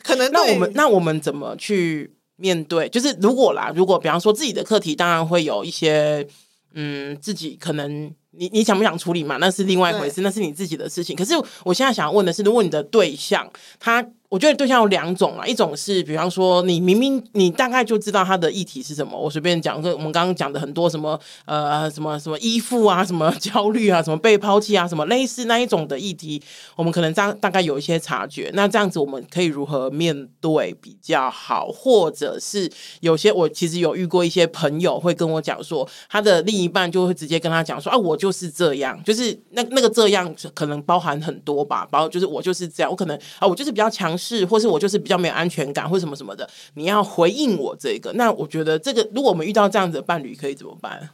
[0.04, 2.88] 可能那我们那我们怎么去面对？
[2.88, 6.26] 就是如果啦，如果比方说自己的课题，当然会有一些，
[6.72, 9.36] 嗯，自己可能你你想不想处理嘛？
[9.36, 11.14] 那是另外一回事，那是你自己的事情。
[11.16, 14.06] 可是我现在想要问的是，如果你的对象他。
[14.34, 26.42] 我觉得对象有两种啊，一种是比方说你明明你大概就知道他的议题是什么，我随便讲个，我们刚刚讲的很多什么呃什么什么依附啊，什么 焦虑啊，什么被抛弃啊，什么类似那一种的议题，
[26.74, 28.50] 我们可能大大概有一些察觉。
[28.54, 31.68] 那这样子我们可以如何面对比较好？
[31.68, 32.68] 或者是
[33.02, 44.23] 有些我其实有遇过一些朋友会跟我讲说，他的另一半就会直接跟他讲说啊，我就是这样，就是那那个这样可能包含很多吧，包就是我就是这样，我可能啊我就是比较强势。
[44.24, 48.12] 是，或是我就是比较没有安全感，或什么什么的，你要回应我这个。
[48.14, 51.10] 那我觉得这个，如果我们遇到这样子的伴侣，可以怎么办？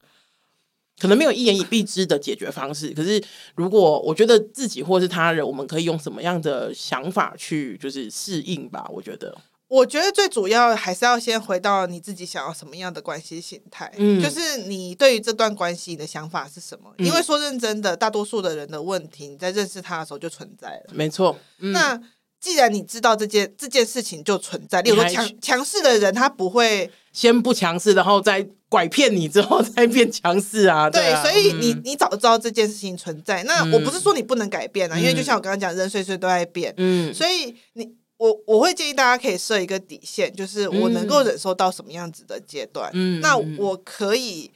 [1.01, 2.91] 可能没有一言以蔽之的解决方式。
[2.91, 3.23] 可是，
[3.55, 8.87] 如果我觉得自己或是他人，我们可以用什么样的想法去就是适应吧？
[8.93, 9.35] 我觉得，
[9.69, 13.91] 我觉得最主要还是要先回到你自己想要什么样的关系形态。
[13.97, 16.93] 嗯，就是你对于这段关系的想法是什么？
[16.99, 20.93] 嗯，因为说认真的，大多数的人的问题，你在认识他的时候就存在了。
[20.93, 21.35] 没错。
[21.61, 21.99] 嗯，那。
[22.41, 30.89] 既然你知道这件这件事情就存在，例如说强强势的人，他不会先不强势，然后再拐骗你之后再变强势啊。
[30.89, 33.43] 对，对啊，所以你你早就知道这件事情存在。
[33.43, 36.73] 那我不是说你不能改变啊，嗯，因为就像我刚刚讲，人岁岁都在变。
[36.79, 37.87] 嗯，所以你
[38.17, 42.91] 我我会建议大家可以设一个底线，就是我能够忍受到什么样子的阶段。
[42.95, 44.51] 嗯，那我可以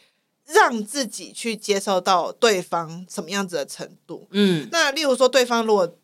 [0.47, 4.27] 让自己去接受到对方什么样子的程度。
[4.31, 5.95] 嗯，那例如说对方如果。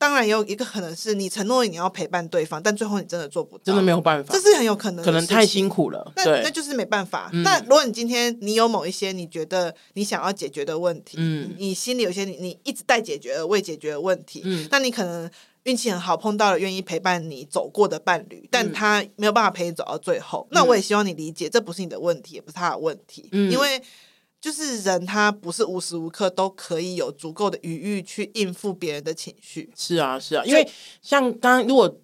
[0.00, 6.12] 那当然也有一个可能是你承诺你要陪伴对方，但最后你真的做不到，真的没有办法，这是很有可能，可能太辛苦了。
[6.16, 7.30] 那那就是没办法。
[7.44, 15.30] 那、嗯、如果你今天你有某一些你觉得你想要解决的问题，嗯，你心里有些你你一直待解决的未解决的问题，嗯，那你可能
[15.62, 20.44] 运气很好碰到了愿意陪伴你走过的伴侣，但他没有办法陪你走到最后。
[20.50, 23.80] 嗯、那我也希望你理解，这不是你的问题，也不是他的问题，嗯，因为。
[24.40, 29.70] 就是人，他不是无时无刻都可以有足够的余裕去应付别人的情绪。
[29.76, 30.66] 是啊，是啊，因为
[31.02, 31.94] 像刚刚如果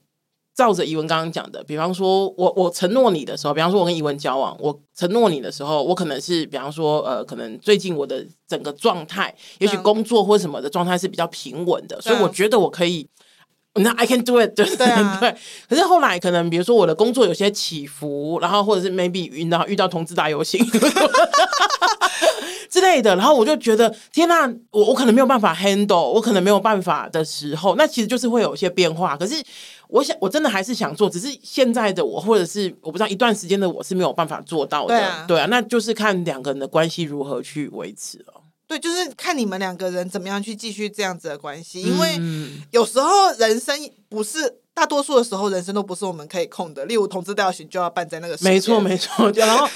[0.54, 13.08] 照着怡文刚刚讲的，比方说我我承诺你的时候，比方说我跟怡文交往，我承诺你的时候，我可能是比方说呃，可能最近我的整个状态，也许工作或什么的状态是比较平稳的，所以我觉得我可以。
[13.78, 15.34] 那 I can do it，对对、啊、对。
[15.68, 20.64] 可是后来可能，比如说我的工作有些起伏，然后或者是 maybe 遇到遇到同志大游行
[22.68, 29.16] 之类的，然后我就觉得天哪，我我可能没有办法 handle，我可能没有办法的时候，那其实就是会有一些变化。
[29.16, 29.34] 可是
[29.88, 34.88] 我想，我真的还是想做，只是现在的我，或者是我不知道一段时间的我是没有办法做到的。
[34.88, 38.34] 对啊，对啊，那就是看两个人的关系如何去维持了。
[38.68, 42.20] 对，就是看你们两个人怎么样去继续这样子的关系，因为
[42.72, 43.74] 有时候人生
[44.08, 46.84] 不是大多数的时候，人生都不是我们可以控的。
[46.84, 49.30] 例如同志大游行就要办在那个时间，没错没错。
[49.32, 49.68] 然后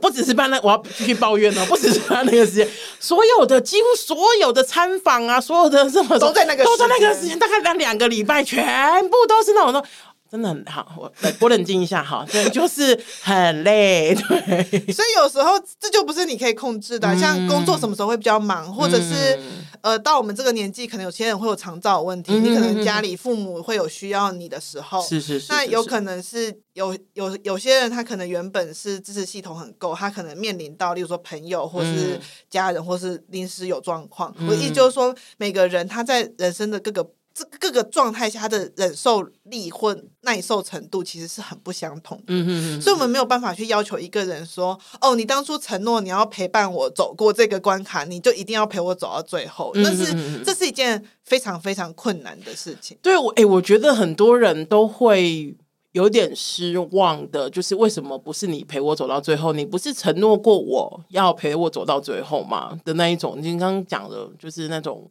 [0.00, 2.68] 不只是办那，我要继续抱怨哦，不只是办那个时间，
[2.98, 9.84] 所有的几乎所有的参访啊，所有的什么都在那个都在那个时间，大概两两个礼拜，全部都是那种的。
[10.30, 32.20] 真的很好，我我冷静一下哈， 对，就是很累， 对，所以有时候这就不是你可以控制的，嗯、像工作什么时候会比较忙，或者是、嗯、呃，到我们这个年纪，可能有些人会有长照问题，嗯、你可能家里父母会有需要你的时候，是是是，那有可能是有有有些人他可能原本是支持系统很够，他可能面临到例如说朋友或是
[32.50, 37.08] 家人，或是临时有状况，我意思就是说每个人他在人生的各个。
[37.38, 42.24] 这各个状态下，他的忍受力或耐受程度其实是很不相同的。
[42.26, 42.82] 嗯嗯嗯。
[42.82, 52.98] 所以，我们没有办法去要求一个人说：“哦，你当初承诺你要陪伴我走过这个关卡，你就一定要陪我走到最后。”但是，这是一件非常非常困难的事情。
[53.00, 55.56] 对我，哎，我觉得很多人都会
[55.92, 59.52] 有点失望的，就是为什么不是你陪我走到最后？
[59.52, 62.76] 你不是承诺过我要陪我走到最后吗？
[62.84, 65.08] 的那一种，你刚刚讲的，就是那种，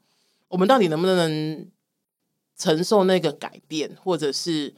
[0.50, 1.66] 我们到底能不能？
[2.58, 4.74] 承受那个改变，或者是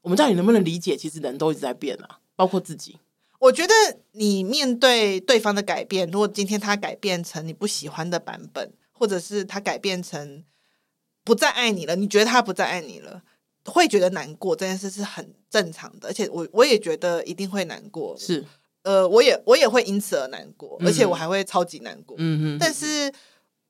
[0.00, 0.96] 我们到底能不能理解？
[0.96, 2.96] 其实人都一直在变啊，包括自己。
[3.38, 3.74] 我觉得
[4.12, 10.42] 你面对对方的改变，如果今天他改变成你不喜欢的版本，或者是他改变成
[11.22, 13.22] 不再爱你了，你觉得他不再爱你了，
[13.66, 16.08] 会觉得难过，这件事是很正常的。
[16.08, 18.42] 而且我我也觉得一定会难过，是
[18.82, 22.16] 呃，我也我也会因此而难过，而且我还会超级难过。
[22.18, 23.12] 嗯嗯，但是。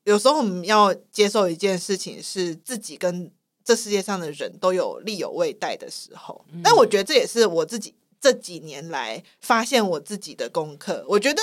[0.05, 3.29] 有时候我们要接受一件事情，是自己跟
[3.63, 6.45] 这世界上的人都有力有未逮的时候。
[6.63, 11.03] 但我觉得这也是我自己这几年来发现我自己的功课。
[11.07, 11.41] 我觉得，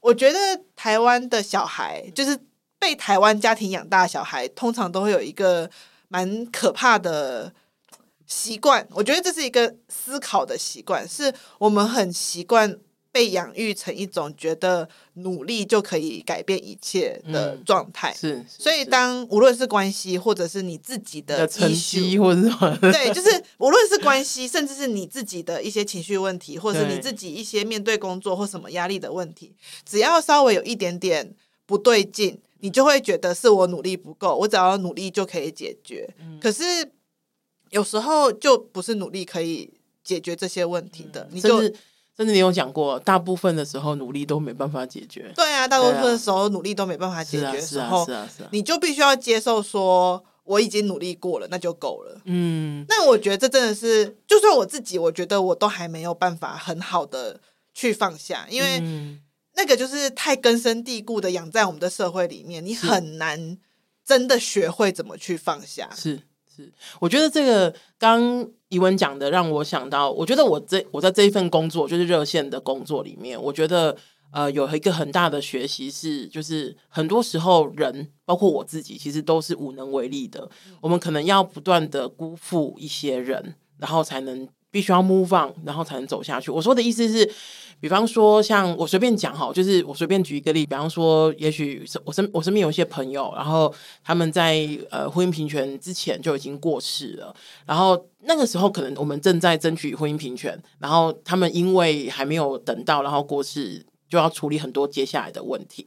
[0.00, 0.38] 我觉得
[0.76, 2.38] 台湾的小孩，就是
[2.78, 5.70] 被台湾家庭养大的小孩，通常都会有一个
[6.08, 7.54] 蛮可怕的
[8.26, 12.78] 习惯，我觉得这是一个思考的习惯，是我们很习惯。
[13.14, 29.54] 被养育成一种觉得努力就可以改变一切的状态，嗯、是，所以当无论是关系，或者是你自己的成绩，或者是什么，对，就是无论是关系，甚至是你自己的一些情绪问题，或者是你自己一些面对工作或什么压力的问题，
[29.88, 31.32] 只要稍微有一点点
[31.66, 36.12] 不对劲，你就会觉得是我努力不够，我只要努力就可以解决。
[36.18, 36.64] 嗯、可是
[37.70, 41.72] 有时候就不是努力可以解决这些问题的，嗯、你就。
[42.16, 45.32] 甚至你有讲过，大部分的时候努力都没办法解决。
[45.34, 48.06] 对啊，大部分的时候努力都没办法解决的时候，
[48.50, 52.20] 你就必须要接受说我已经努力过了，那就够了。
[52.24, 57.40] 嗯，那我觉得这真的是，就算我自己，我觉得我都还没有办法很好的
[57.72, 58.80] 去放下，因为
[59.56, 63.58] 那个就是太根深蒂固的养在我们的社会里面，你很难
[64.04, 65.90] 真的学会怎么去放下。
[65.96, 66.20] 是。
[66.54, 73.96] 是，我觉得这个刚怡文讲的让我想到，我觉得我这我在这一份工作就是热线的工作里面，我觉得
[74.32, 80.48] 呃有一个很大的学习是，就是很多时候人包括我自己，其实都是无能为力的。
[80.80, 86.50] 我们可能要不断的辜负一些人，然后才能必须要 move on，然后才能走下去。
[86.50, 87.30] 我说的意思是。
[87.80, 93.70] 比方说，像我随便讲哈，就是我随便举一个例，比方说，也许我身我身边有一些朋友，然后
[94.02, 97.34] 他们在呃婚姻平权之前就已经过世了，
[97.66, 105.86] 然后那个时候可能我们正在争取婚姻平权，然后他们因为还没有等到，然后过世，就要处理很多接下来的问题，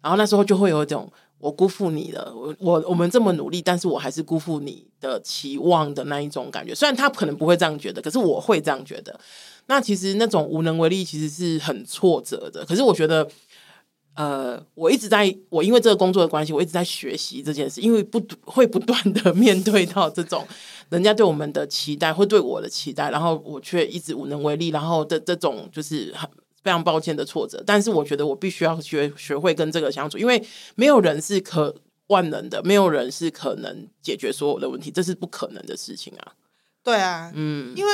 [0.00, 1.10] 然后那时候就会有一种
[1.42, 9.18] 我辜负你了，我我我们这么努力，但是我还是辜负你的期望的那一种感觉，虽然他可能不会这样觉得，可是我会这样觉得。
[9.66, 12.64] 那其实那种无能为力，其实是很挫折的。
[12.64, 13.28] 可是我觉得，
[14.14, 20.46] 呃，我一直在，我因为这个工作的关系，我一直在学习这件事，因为不会不断的 面对到这种
[20.90, 26.30] 人家对我们的期待，会对我的期待，然后我却一直无能为力，然后的这种就是很
[26.62, 27.62] 非常抱歉的挫折。
[27.66, 30.42] 但是我觉得我必须要学学会跟这个相处，因为
[30.74, 31.74] 没有人是可
[32.08, 36.32] 万能的，没有人是可能解决所有的问题，这是不可能的事情啊。
[36.82, 37.92] 对啊，嗯，因为。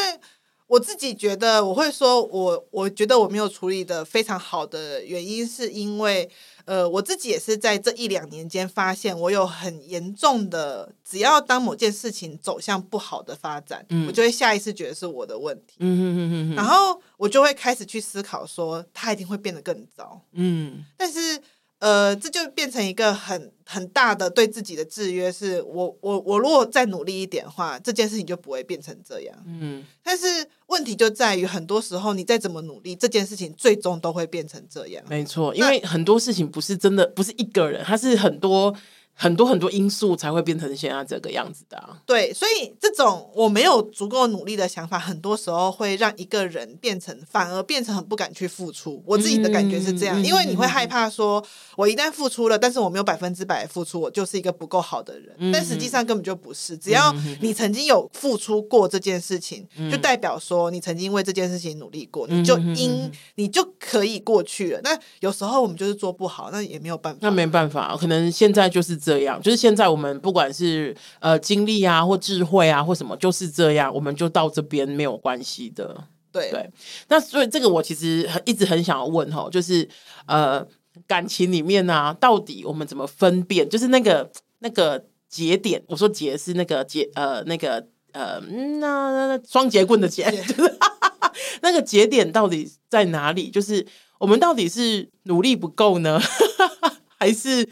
[0.69, 6.29] 我自己觉得，我会说我，我我觉得我没有处理的非常好的原因，是因为，
[6.66, 21.41] 呃，我自己也是在这一两年间发现，我有很严重的，只要当某件事情走向不好的发展，嗯、我就会下意识觉得是我的问题，嗯、然后我就会开始去思考说，它一定会变得更糟，嗯，但是。
[21.79, 29.37] 呃，这就变成一个很很大的对自己的制约，是我我我如果再努力一点的话，这件事情就不会变成这样。
[29.47, 30.26] 嗯，但是
[30.66, 35.05] 问题就在于，很多时候你再怎么努力，这件事情最终都会变成这样。
[35.09, 38.74] 没错，因为很多事情不是真的，不是一个人，它是很多。
[39.21, 42.01] 很多很多因素才会变成现在这个样子的啊。
[42.07, 49.03] 对，所以这种我没有足够努力的想法，很多时候会让一个人变成反而变成很不敢去付出。
[49.05, 51.45] 我自己的感觉是这样，因为你会害怕说，
[51.77, 55.35] 我一旦付出了，但是我没有百分之百付出，我就是一个不够好的人。
[55.53, 64.81] 但实际上根本就不是，只要你曾经有付出过这件事情，就代表说你曾经为这件事情努力过，你就应你就可以过去了。
[64.85, 67.19] 那有时候我们就是做不好，那也没有办法。
[67.23, 68.97] 那没办法，可能现在就是。
[69.09, 76.05] 这样就是现在我们不管是呃精力啊或智慧啊或什么，就是这样，我们就到这边没有关系的。
[76.31, 76.71] 对对，
[77.09, 79.89] 那所以这个我其实一直很想要问哈，就是
[80.27, 80.63] 呃
[81.07, 83.67] 感情里面呢、啊，到底我们怎么分辨？
[83.67, 87.83] 就是那个那个节点，我说节是那个节呃那个
[88.13, 88.39] 呃
[88.79, 90.79] 那双节棍的节，就是
[91.63, 93.51] 那个节点到底在哪里？
[93.51, 93.87] 就是
[94.19, 96.21] 我们到底是努力不够呢，
[97.19, 97.67] 还是？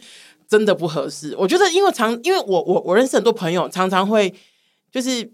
[0.49, 4.33] 真的不合适，我觉得，因为常因为我我我认识很多朋友，常常会
[4.93, 5.29] 就是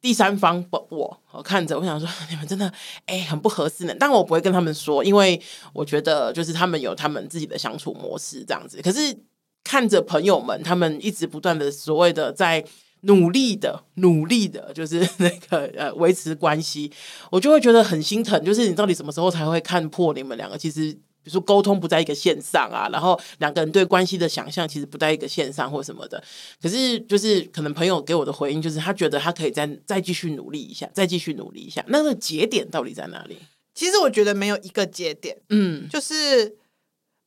[0.00, 2.72] 第三方我我看着，我想说 你们真的
[3.06, 5.40] 哎、很不合适呢，但我不会跟他们说，因为
[5.72, 8.80] 我觉得就是他们有他们自己的相处模式这样子。
[8.80, 9.16] 可是
[9.64, 12.64] 看着朋友们，他们一直不断的所谓的在
[13.02, 16.92] 努力的努力的，就是那个呃维持关系，
[17.30, 18.42] 我就会觉得很心疼。
[18.44, 20.96] 就是你到底什么时候才会看破你们两个其实？
[21.22, 26.22] 比如说沟通不在一个线上啊，然后两个人对关系的想象其实不在一个线上或什么的。
[26.62, 31.84] 可是就是可能朋友给我的回应就是他觉得他可以再再继续努力一下，再继续努力一下。
[31.88, 33.36] 那个节点到底在哪里？
[33.74, 36.56] 其实我觉得没有一个节点，嗯，就是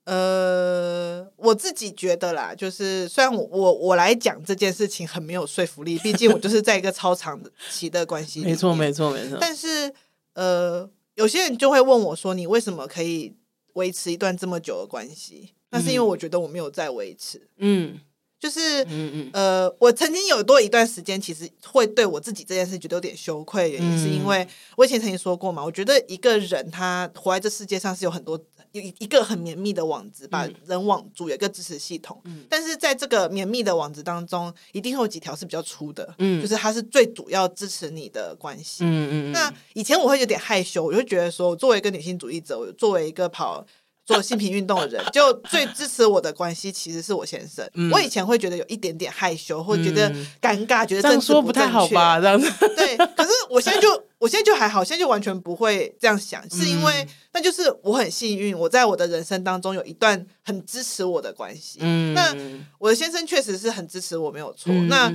[0.05, 7.39] 呃，我自己觉得啦，就是虽然我我我来讲这件事情很没有说服力，毕竟我就是在一个超长
[7.69, 9.37] 期的关系没错没错没错。
[9.39, 9.93] 但是
[10.33, 13.33] 呃，有些人就会问我说：“你为什么可以？”
[13.73, 17.49] 维持一段这么久的关系，那是因为我觉得我没有在维持。
[17.57, 17.99] 嗯，
[18.43, 28.37] 就是，嗯嗯，呃，我曾经有多一段时间，其实会对我自己这件事觉得有点羞愧，原因是因为我以前曾经说过嘛，我觉得一个人他活在这世界上是有很多
[28.73, 43.65] 有一一个很绵密的网子把人网住，有一个支持系统，嗯，但是在这个绵密的网子当中，一定会有几条是比较粗的，嗯，就是它是最主要支持你的关系，嗯嗯，那以前我会有点害羞，我就觉得说，作为一个女性主义者，我作为一个跑。
[44.05, 47.65] 做性平运动的人，就最支持我的关系其实是我先生。
[47.75, 50.09] 嗯、我以前会觉得有一点点害羞，或觉得
[50.41, 52.19] 尴尬，嗯、觉得这样说不太好吧？
[52.19, 52.97] 这样子对。
[52.97, 61.79] 可是我现在就，我现在就还好，现在就完全不会这样想，是因为那就是我很幸运，我在我的人生当中有一段很支持我的关系。
[61.81, 62.35] 嗯，那
[62.79, 64.73] 我的先生确实是很支持我，没有错。
[64.73, 65.09] 嗯、那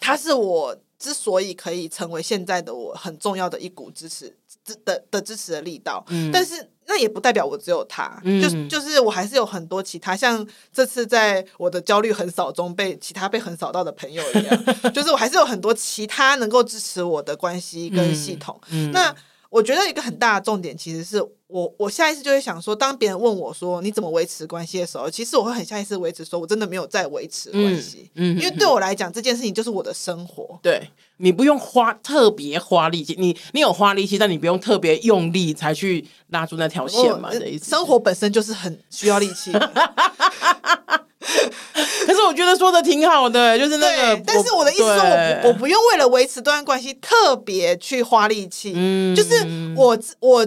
[0.00, 6.04] 他是我之所以可以成为现在的我很重要的一股支持的的，的支持的力道。
[6.08, 6.70] 嗯，但是。
[6.86, 18.60] 那也不代表我只有他，嗯、就就是我还是有很多其他，像这次在我的焦虑横扫中被其他被横扫到的朋友一样， 就是我还是有很多其他能够支持我的关系跟系统。
[18.92, 19.14] 那
[19.54, 30.58] 我觉得一个很大的重点，其实是我我下意识就会想说，当别人问我说你怎么维持关系的时候，其实我会很下意识维持说，我真的没有在维持关系，嗯嗯、因为对我来讲，这件事情就是我的生活。
[30.60, 30.88] 对。
[31.18, 37.30] 你不用花特别花力气，你你有花力气，但你不用特别用力才去拉住那条线嘛？
[37.30, 37.70] 的意思。
[37.70, 39.52] 生活本身就是很需要力气。
[42.06, 44.22] 可是我觉得说的挺好的，就是那个。
[44.26, 49.46] 但是我的意思说我，我不我不用为了维持这段关系特别去花力气，嗯，就是
[49.76, 50.46] 我我。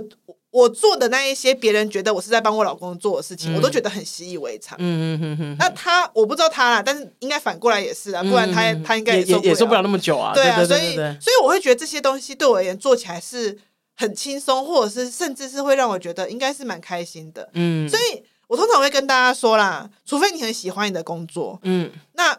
[0.50, 4.76] 我做的那一些别人觉得我是在帮我老公做的事情，嗯、我都觉得很习以为常。
[4.80, 5.56] 嗯嗯嗯嗯。
[5.60, 10.34] 那他我不知道他啦，但是应该反过来也是啊，不然他、嗯、他应该也也也受不了那么久啊。
[10.34, 13.56] 对啊，所以所以我会觉得这些东西对我而言做起来是
[13.96, 17.48] 很轻松，或者是甚至是会让我觉得应该是蛮开心的。
[17.54, 22.38] 嗯，所以我通常会跟大家说啦，除非你很喜欢你的工作，嗯，那。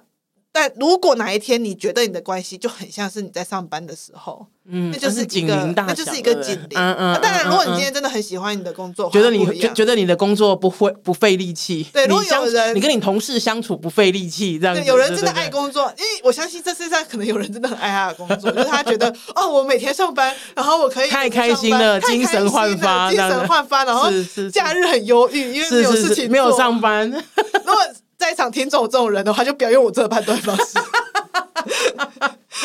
[0.51, 6.79] 但如果哪一天你觉得你的关系就很像是你在上班的时候，嗯，那就是一个，那就是一个警铃。
[6.79, 7.21] 嗯嗯。
[7.21, 24.11] 当然，如果你今天真的很喜欢你的工作，觉得你觉觉得你的工作不会不费力气，对，如果有人你跟你同事相处不费力气，这样子，有人真的爱工作，因为我相信这世界上可能有人真的很爱他的工作， 就是他觉得哦，我每天上班，然后我可以太开心了，精神焕发，精神焕发，然后
[24.53, 27.09] 假日很忧郁，因为没有事情，没有上班。
[27.65, 27.77] 如果
[28.19, 30.79] 在场听众这种人的话，就不要用我这个判断方式。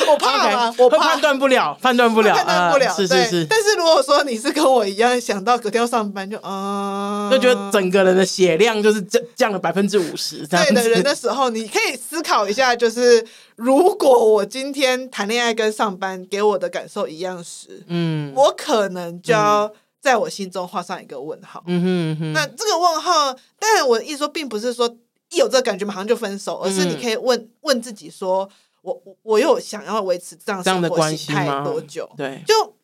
[0.08, 2.88] 我怕吗？Okay, 我怕判断不了，判断不了，判断不了。
[2.89, 3.45] 呃、是是是。
[3.45, 10.45] 但是如果说你是跟我一样想到隔天要上班就，就啊，就觉得整个人的血量就是降降了百分之五十。
[10.47, 13.26] 对的人的时候，你可以思考一下，就是
[13.56, 21.64] 如果我今天谈恋爱跟上班给我的感受一样时，嗯，我可能就要在我心中画上一个问号。
[21.68, 22.34] 嗯哼，嗯哼。
[22.34, 24.97] 那这个问号，当然我的意思说，并不是说。
[25.34, 28.48] 一有这个感觉马上就分手，而是你可以问、嗯、问自己说：
[28.84, 32.10] 我我我有想要维持这样生活形态多久？
[32.16, 32.78] 对，就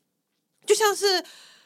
[0.66, 1.24] 就像是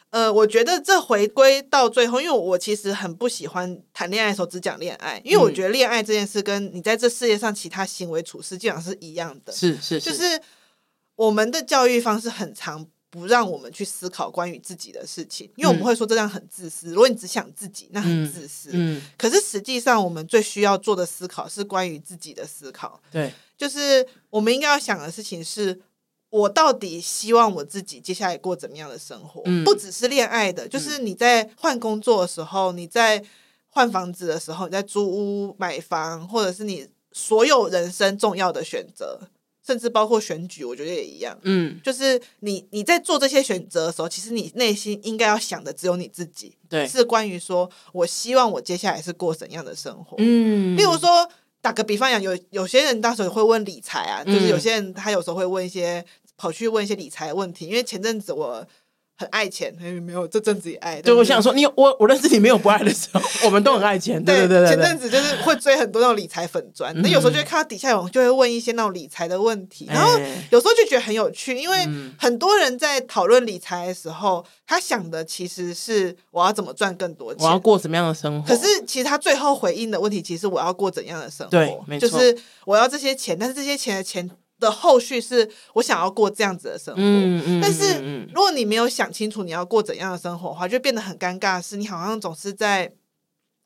[0.10, 10.42] 呃，我觉得这回归到最后，因为我其实很不喜欢谈恋爱的时候只讲恋爱，因为我觉得恋爱这件事跟你在这世界上其他行为处事基本上是一样的，是是是，就是
[11.16, 12.86] 我们的教育方式很常。
[13.14, 16.88] 不让我们去思考关于自己的事情，因为我们会说这样很自私。
[16.88, 18.72] 嗯、如果你只想自己，那很自私。
[18.74, 22.99] 嗯，嗯，可是实际上，我们最需要做的思考是关于自己的思考。
[23.11, 25.80] 对，就是我们应该要想的事情是：
[26.32, 29.43] 我到底希望我自己接下来过怎么样的生活？
[29.45, 33.24] 嗯、不只是恋爱的，就是你在换工作的时候，你在
[33.70, 39.20] 换房子的时候，你在租屋买房，或者是你所有人生重要的选择。
[39.66, 41.38] 甚至包括选举，我觉得也一样。
[41.43, 46.57] 嗯，就是你你在做这些选择的时候，其实你内心应该要想的只有你自己。
[46.70, 50.16] 对，是关于说，我希望我接下来是过怎样的生活。
[50.20, 51.30] 嗯，例如说，
[51.61, 56.05] 打个比方讲，有有些人当时会问理财啊，就是有些人他有时候会问一些
[56.36, 58.68] 跑去问一些理财的问题，因为前阵子我。
[59.16, 61.01] 很爱钱，没有这阵子也爱。
[61.01, 64.24] 对，我想说，你我我认识你没有不爱的时候，我们都很爱钱。
[64.24, 71.78] 对对对，前阵子就是会追很多那种理财粉专，那有时候就会看到底下有人就会问一些那种理财的问题，然后有时候就觉得很有趣，因为
[72.18, 78.47] 很多人在讨论理财的时候，他想的其实是我要怎么赚更多钱，我要过什么样的生活。
[78.47, 81.51] 可是其实他最后回应的问题，其实我要过怎样的生活？
[81.51, 82.36] 对，没错，就是
[82.66, 84.30] 我要这些钱，但是这些钱的钱。
[84.64, 91.61] 的后续是我想要过这样子的生活，嗯嗯、但是如果你没有想清楚你要过怎样的生活的话，就变得很尴尬。
[91.61, 92.91] 是你好像总是在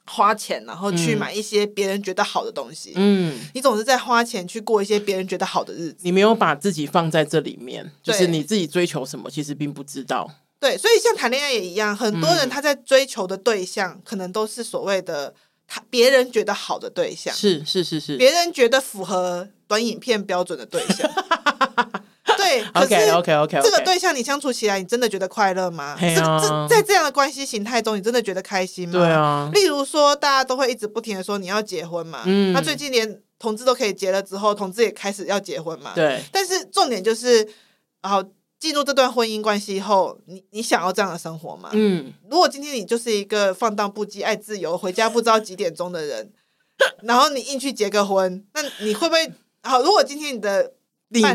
[0.05, 10.29] 花钱，然后去买一些别人觉得好的东西，嗯，你总是在花钱去过一些别人觉得好的日子，你没有把自己放在这里面，就是你自己追求什么，其实并不知道。
[10.59, 15.33] 对，所以像谈恋爱也一样，很多人他在追求的对象可能都是所谓的。
[15.67, 21.09] 他别人觉得好的对象，是是是是，别人觉得符合短影片标准的对象。
[22.37, 25.97] 对，OK OK OK，这个对象你相处起来，你真的觉得快乐吗？
[25.99, 28.93] 啊、这这在这样的关系形态中，你真的觉得开心吗？
[28.93, 29.49] 对啊。
[29.53, 36.21] 例如说，大家都会一直不停的说你要结婚嘛，嗯，他最近连同志都可以结了之后，同志也开始要结婚嘛，对。
[36.31, 37.45] 但是重点就是，
[38.01, 38.23] 然后
[38.59, 41.69] 进入这段婚姻关系后，你你想要这样的生活吗？
[41.73, 42.13] 嗯。
[42.29, 46.31] 如果今天你就是一个放荡不羁、爱自由、回家不知道几点钟的人，
[47.03, 49.31] 然后你硬去结个婚，那你会不会？
[49.63, 50.73] 好，如果今天你的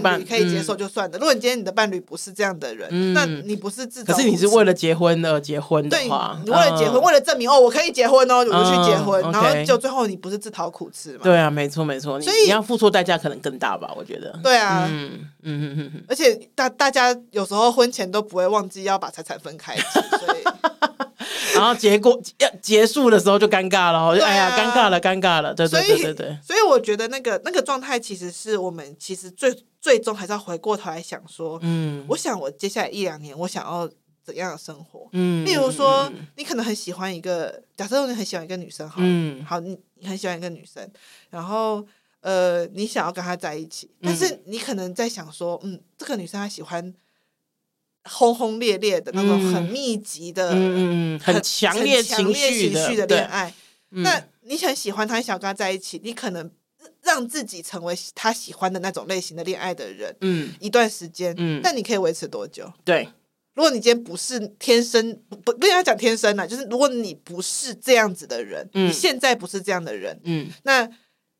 [0.00, 1.16] 伴侣可以接受就算了。
[1.16, 4.12] 嗯、如果你今天你的伴侣不是这样的人，嗯、那你不是自找。
[4.12, 11.20] 可是你是为了结婚而结婚的话，对，你为了结婚，嗯、为了证明哦，我可以结婚哦，我就去结婚，嗯、然后就最后你不是自讨苦吃嘛？
[11.22, 13.92] 对啊，没错没错，所以你，你要付出代价可能更大吧？
[13.96, 14.38] 我觉得。
[14.42, 15.10] 对啊，嗯
[15.42, 20.42] 嗯嗯嗯，而且大大家有时候婚前都不会忘记要把财产分开，所以。
[21.62, 26.38] 然后结果要结束的时候就尴尬了，啊、哎呀，尴尬了，尴尬了，对对对对对。
[26.42, 33.88] 所以我觉得那个那个状态，其实是我们其实最最终还是要回过头来想说，嗯，我想我接下来一两年我想要
[34.24, 40.84] 怎样的生活，嗯，例如说、嗯、你可能很喜欢一个，假设你很喜欢一个女生，好，嗯，好，你你很喜欢一个女生，
[41.30, 41.86] 然后
[42.22, 46.92] 呃，你想要跟她在一起，但是你可能在想说，嗯，这个女生她喜欢。
[48.04, 53.54] 轰轰烈烈的那种很密集的、嗯、很强烈情绪的恋爱，
[53.90, 56.50] 那你很喜欢他，想跟他在一起，你可能
[57.02, 62.72] 让自己成为他喜欢的那种类型的恋爱的人，嗯，一段时间，嗯，但你可以维持多久？
[62.84, 63.08] 对，
[63.54, 70.88] 如果你今天不是天生不不要讲天生了，就是如果你不是这样子的人，嗯、你现在不是这样的人，嗯，那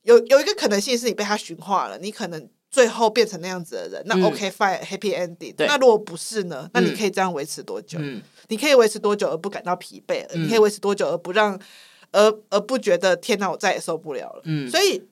[0.02, 2.48] 有有一个可能性是你被他驯化了，你可能。
[2.72, 5.54] 最后变成那样子的人，那 OK fine，happy ending。
[5.58, 6.68] 那如果不是呢？
[6.72, 7.98] 那你可以这样维持多久？
[8.48, 10.26] 你可以维持多久而不感到疲惫？
[10.34, 11.60] 你可以维持多久而不让，
[12.10, 14.42] 而而不觉得天哪，我再也受不了了。
[14.68, 15.04] 所以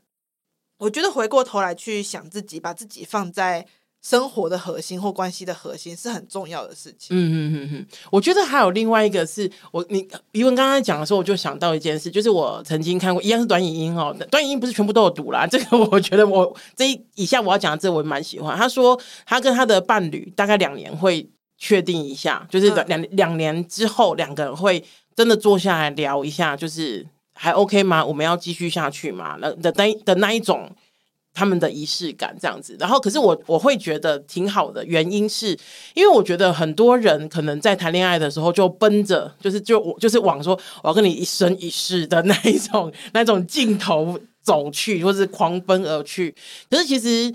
[0.79, 3.67] 我觉得回过头来去想自己，把自己放在。
[4.03, 7.09] 生活的核心或关系的核心是很重要的事情。
[7.11, 15.47] 嗯嗯嗯嗯，我觉得还有另外一个是我你怡文刚刚讲的时候，我就想到一件事，就是我曾经看过一样是短影音哦，短影音不是全部都有读啦。
[15.47, 18.57] 这个我觉得我这一以下我要讲的这我蛮喜欢。
[18.57, 21.29] 他说他跟他的伴侣大概两年会
[21.59, 24.83] 确定一下，就是两两年之后两个人会
[25.15, 28.03] 真的坐下来聊一下，就是还 OK 吗？
[28.03, 29.37] 我们要继续下去吗？
[29.39, 30.75] 那的那的那一种。
[31.33, 35.57] 他们的仪式感这样子，然后可是我我会觉得挺好的，原因是
[35.95, 46.35] 因为我觉得很多人可能在谈恋爱的时候就奔着就是就我就是往说我要跟你一生一世的那一种那种尽头走去，或是狂奔而去。
[46.69, 47.33] 可是其实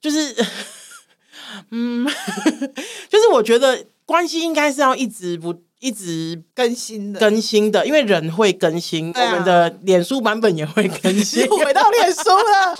[0.00, 0.34] 就是
[1.70, 2.06] 嗯，
[3.08, 5.62] 就是我觉得关系应该是要一直不。
[5.80, 11.46] 一直更新的，更新的，因为人会更新，啊、我们的脸书版本也会更新。
[11.64, 12.78] 回到脸书了，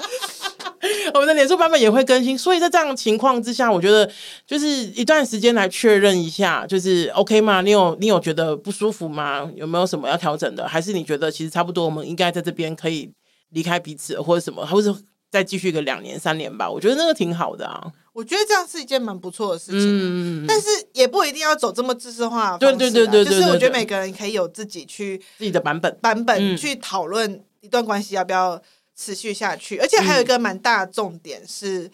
[1.14, 2.36] 我们的脸书版本也会更新。
[2.36, 4.11] 所以在这样的情况之下，我觉得
[4.44, 7.61] 就是一段时间来确认一下，就是 OK 吗？
[7.61, 9.49] 你有你有觉得不舒服吗？
[9.55, 10.66] 有没有什么要调整的？
[10.66, 13.09] 还是你觉得其实差不多，我们应该在这边可以
[13.51, 14.92] 离开彼此，或者什么，或者
[15.30, 16.68] 再继续个两年三年吧？
[16.68, 17.86] 我觉得那个挺好的啊。
[18.18, 22.76] 我觉得这样是一件蛮不错的事情，嗯，但是也不一定要走这么知识化的方式。
[22.76, 25.96] 对对对对，就是我觉得每个人可以有自己去自己的版本。
[26.00, 28.60] 版本去讨论一段关系要不要
[28.96, 29.78] 持续下去。
[29.78, 31.88] 而且还有一个蛮大的重点是，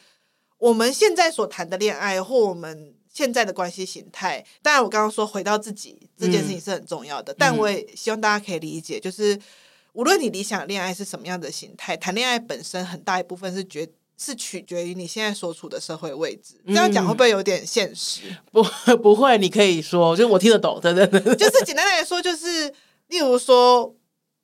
[0.57, 9.39] 我们现在所谈的恋爱或我们现在的关系形态，当然我刚刚说回到自己这件事情是很重要的，但我也希望大家可以理解，就是
[9.93, 13.87] 无论你理想恋爱是什么样的形态，谈恋爱本身很大一部分是觉。
[14.17, 18.23] 是取决于你现在所处的社会位置，这样讲会不会有点现实？
[18.31, 19.37] 嗯、 不，不会。
[19.39, 21.21] 你可以说，就是我听得懂，对对对。
[21.37, 22.73] 就是简单来说，就是
[23.09, 23.95] 例如说，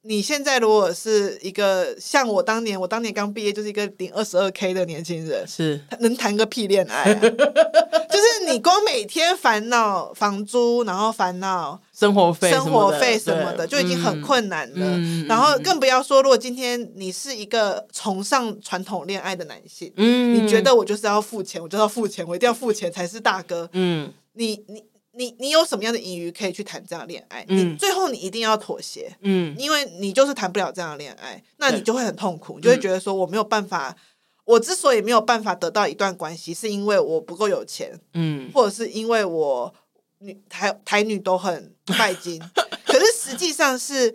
[0.02, 5.80] 你现在如果是一个像我当年，我当年刚毕业，就是一个领二十二 K 的年轻人，是。
[5.98, 7.20] 能谈个屁恋爱啊？
[7.20, 11.80] 就是你光每天烦恼房租，然后烦恼。
[11.92, 24.82] 生活费、生活费什么的就已经很困难了，嗯、然后更不要说，如果今天你是一个崇尚传统恋爱的男性，嗯，你觉得我就是要付钱，我就要付钱，我一定要付钱才是大哥，嗯，你你
[25.20, 27.44] 你你有什么样的隐喻可以去谈这样的恋爱？
[27.48, 33.94] 嗯，你最后你一定要妥协，嗯，因为你就是谈不了这样的恋爱，那你就会很痛苦，你就会觉得说我没有办法，
[34.46, 39.74] 我之所以没有办法得到一段关系，是因为我不够有钱，嗯，或者是因为我。
[40.22, 42.38] 女台台女都很拜金，
[42.84, 44.14] 可是实际上是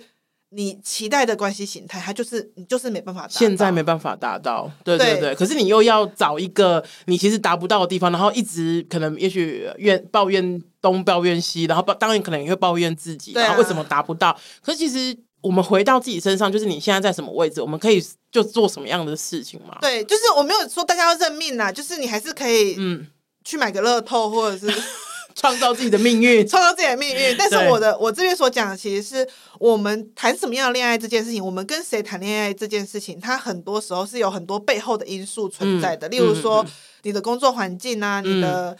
[0.55, 5.19] 你期待的关系形态，它就是你就是没办法达到，现在没办法达到，对对对。
[5.19, 14.35] 对，可是你又要找一个你其实达不到的地方，然后一直可能也许怨抱怨东抱怨西，然后当然可能也会抱怨自己，然后为什么达不到？
[14.63, 18.01] 可是其实我们回到自己身上，就是你现在在什么位置，我们可以
[18.31, 19.77] 就做什么样的事情嘛？
[19.81, 23.05] 对，就是我没有说大家要认命啊，就是你还是可以嗯
[23.43, 24.67] 去买个乐透，或者是
[25.35, 27.35] 创造自己的命运，创造自己的命运。
[27.37, 29.27] 但是我的我这边所讲的，其实是
[29.59, 36.71] 我们谈什么样的恋爱这件事情，我们跟谁谈恋爱这件事情，它很多时候是有很多背后的因素存在的，嗯、例如说、嗯、
[37.03, 38.75] 你的工作环境啊，你的。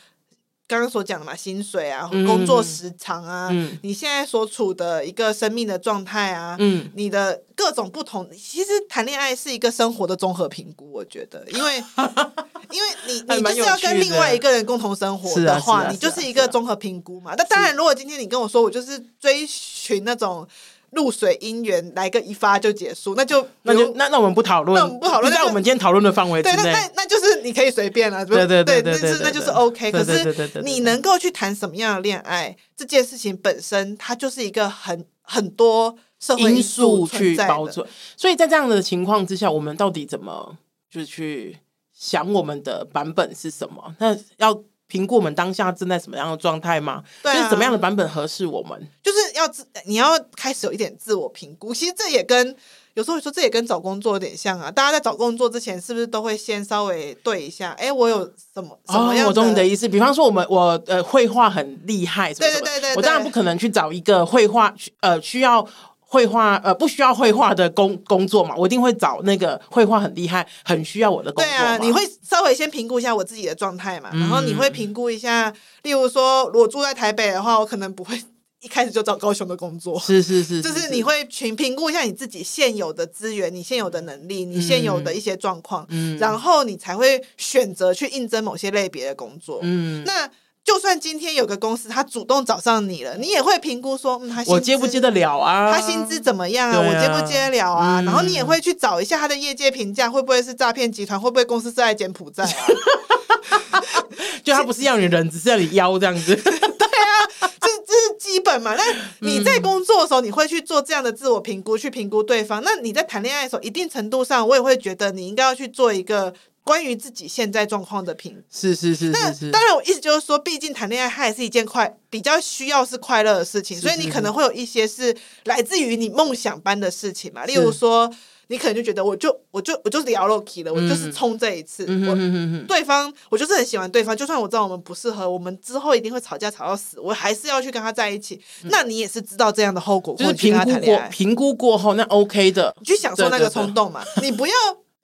[0.65, 11.77] 嗯刚刚所讲的嘛，薪水啊，工作时长啊，嗯、你现在所处的一个生命的状态啊，嗯、你的各种不同，其实谈恋爱是一个生活的综合评估，我觉得，因为
[12.71, 17.35] 因为你你就是要跟另外一个人共同生活的话，你就是一个综合评估嘛。
[17.37, 20.47] 那当然，如果今天你跟我说我就是追寻那种。
[20.95, 26.63] 露水姻缘来个一发就结束，那就那就那那我们不讨论，那我们不讨论，在我们今天讨论的范围之内。
[26.63, 29.91] 对，那那那就是你可以随便了，对对对对，那是那就是 OK。
[29.91, 37.85] 可是你能够去谈什么样的恋爱，这件事情本身它就是一个很很多社会因素去包装。
[38.17, 40.57] 所以在这样的情况之下，我们到底怎么
[40.89, 41.57] 就是去
[41.93, 43.95] 想我们的版本是什么？
[43.99, 44.63] 那要。
[44.87, 47.03] 评估我们当下正在什么样的状态吗？
[47.23, 48.87] 对啊，就是怎么样的版本合适我们？
[49.01, 51.73] 就是要自你要开始有一点自我评估。
[51.73, 52.55] 其实这也跟
[52.93, 54.69] 有时候说这也跟找工作有点像啊。
[54.69, 57.71] 大家在找工作之前，是不是都会先稍微对一下？
[57.79, 58.19] 哎，我有
[58.53, 59.23] 什么什么样的？
[59.23, 59.89] 哦，我懂你的意思。
[59.89, 65.67] 比方说，我们我呃绘画很厉害什么什么，对对对对，我当然不可能去找一个绘画呃需要。
[66.15, 71.51] 绘画呃不需要绘画的工工作嘛，我一定会找那个绘画很厉害、很需要我的工作。
[71.51, 75.53] 对啊，你会稍微先评估一下我自己的状态嘛，嗯、然后你会评估一下，
[75.83, 78.17] 例如说，如果住在台北的话，我可能不会
[78.61, 79.99] 一开始就找高雄的工作。
[79.99, 89.59] 是是是，就是你会评评估一下你自己现有的资源、你现有的能力、你现有的一些状况，嗯、然后你才会选择去应征某些类别的工作。
[89.63, 90.29] 嗯，那。
[90.65, 95.71] 就算今天有个公司他主动找上你了，你也会评估说，嗯，他我接不接得了啊？
[95.71, 96.77] 他薪资怎么样啊？
[96.77, 98.01] 啊我接不接得了啊？
[98.01, 101.21] 嗯、然后你也会去找一下他的业界评价，会不会是诈骗集团？
[101.21, 103.79] 会不会公司是在柬埔寨啊？
[104.43, 106.33] 就他不是要你人，只是要你腰这样子。
[106.41, 107.07] 对啊，
[107.39, 108.73] 这这是基本嘛。
[108.75, 108.83] 那
[109.19, 112.63] 你在工作的时候，你会去做这样的自我评估，去评估对方。
[112.63, 116.33] 那你在谈恋爱的时候，一定程度上，我也会觉得你应该要去做一个。
[116.65, 118.43] 关于自己现在状况的评。
[118.51, 127.45] 是是是，那当然我意思就是说，毕竟谈恋爱它也是一件快比较需要是快乐的事情，所以你可能会有一些是来自于你梦想般的事情嘛。
[127.45, 128.11] 例如说，
[128.47, 138.41] 你可能就觉得我就我就我就是聊 Loki 了，我就是冲这一次，我对方我就是很喜欢对方，就算我知道我们不适合，我们之后一定会吵架吵到死，我还是要去跟他在一起。
[138.63, 144.53] 那你也是知道这样的后果，就是评估过评估过后那 OK 的，你去享受那个冲动嘛，你不要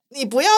[0.09, 0.49] 你不要。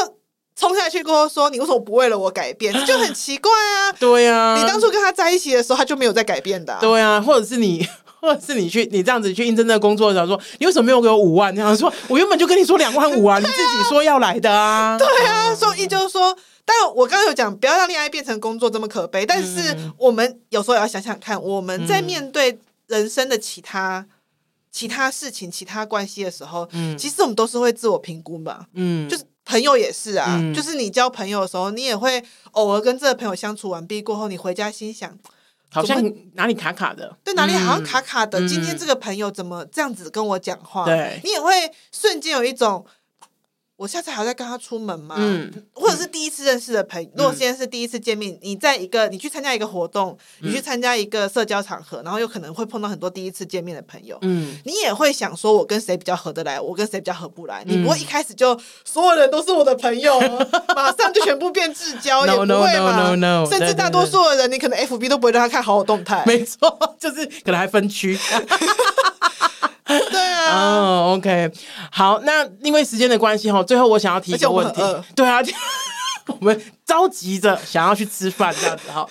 [0.55, 2.71] 冲下去过后说，你为什么不为了我改变？
[2.73, 3.91] 这就很奇怪啊！
[3.99, 6.77] 对呀，你当初跟他在一起的时候，他就没有在改变的。
[6.79, 7.87] 对啊，或者是你，
[8.21, 11.53] 或者是你去，你这样子去应征那个工作的时候，说你为什么没有给我五万？
[11.55, 14.97] 这样说，我原本就跟你说两万五啊， 你自己说要来的啊。
[14.97, 19.25] 对啊，所以就是说，但我刚刚有讲，不要让恋爱变成工作这么可悲。
[19.25, 24.05] 但是我们有时候也要想想看，我们在面对人生的其他
[24.71, 29.23] 其他事情、其他关系的时候，嗯，其实我们都是会自我评估嘛，嗯，就是。
[29.45, 35.17] 朋友也是啊，嗯、就是你交朋友的时候，你也会偶尔跟这个朋友相处完毕过后，你回家心想，
[35.69, 38.39] 好像哪里卡卡的，对，哪里好像卡卡的。
[38.39, 40.85] 嗯、今天这个朋友怎么这样子跟我讲话？
[40.85, 41.51] 对，你也会
[41.91, 42.85] 瞬间有一种。
[43.75, 45.15] 我下次还要再跟他出门吗？
[45.17, 57.63] 嗯，或者是第一次认识的朋友，嗯、如果现在是第一次见面，你在一个你去参加一个活动，嗯、你去参加一个社交场合，然后有可能会碰到很多第一次见面的朋友，嗯，你也会想说，我跟谁比较合得来，我跟谁比较合不来？
[57.65, 60.19] 嗯、你不会一开始就所有人都是我的朋友，
[60.75, 62.45] 马上就全部变至交，也 不会
[62.79, 68.17] 嘛 no, no, no, no, 甚至大多数的人，你可能 FB 都不会让他看好友动态，没错，就是可能还分区。
[69.85, 71.51] 对啊，哦、oh,，OK，
[71.91, 74.81] 好，那因为时间的关系哈，最后我想要提一个问题，
[75.13, 75.39] 对啊，
[76.39, 79.05] 我们着急着想要去吃饭这样子哈。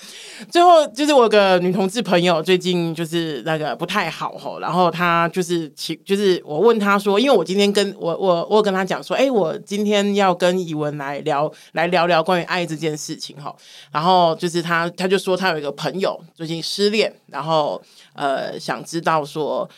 [0.51, 13.55] 最后就是我有个女同志朋友最近就是那个不太好哈，然后她就是请，就是我问她说，因为我今天跟我我我有跟她讲说，哎，我今天要跟以文来聊来聊聊关于爱这件事情哈，
[13.93, 17.81] 然后就是她她就说她有一个朋友最近失恋，然后
[18.15, 19.69] 呃想知道说。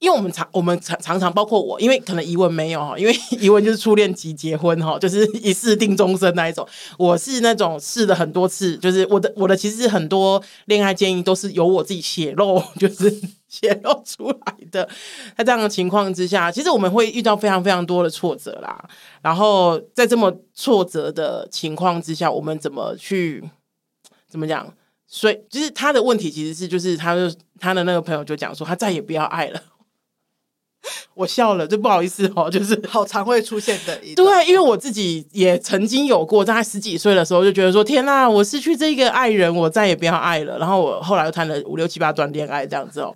[0.00, 6.66] 因为我们常我们常常常包括我，因为可能疑问没有哈，因为 疑问就是初恋即结婚哈，就是一试定终身那一种。
[6.98, 13.14] 我是那种试了很多次，就是我的我的其实很多恋爱建议都是由我自己泄露， 就是
[13.46, 14.88] 泄露出来的。
[15.36, 18.82] 在这样的情况之下，其实我们会遇到非常非常多的挫折啦。
[19.20, 23.44] 然后在这么挫折的情况之下，我们怎么去
[24.26, 24.66] 怎么讲？
[25.06, 29.60] 所以其实他的问题其实是就是他就他的那个朋友就讲说，他再也不要爱了。
[31.14, 34.14] 我笑了，就不好意思哦，就是好常会出现的一。
[34.14, 40.58] 对，因为我自己也曾经有过，在十几岁的时候就觉得说，天呐，我失去这个爱人，我再也不要爱了。
[40.58, 43.14] 然后我后来又谈了五六七八段恋爱，这样子哦。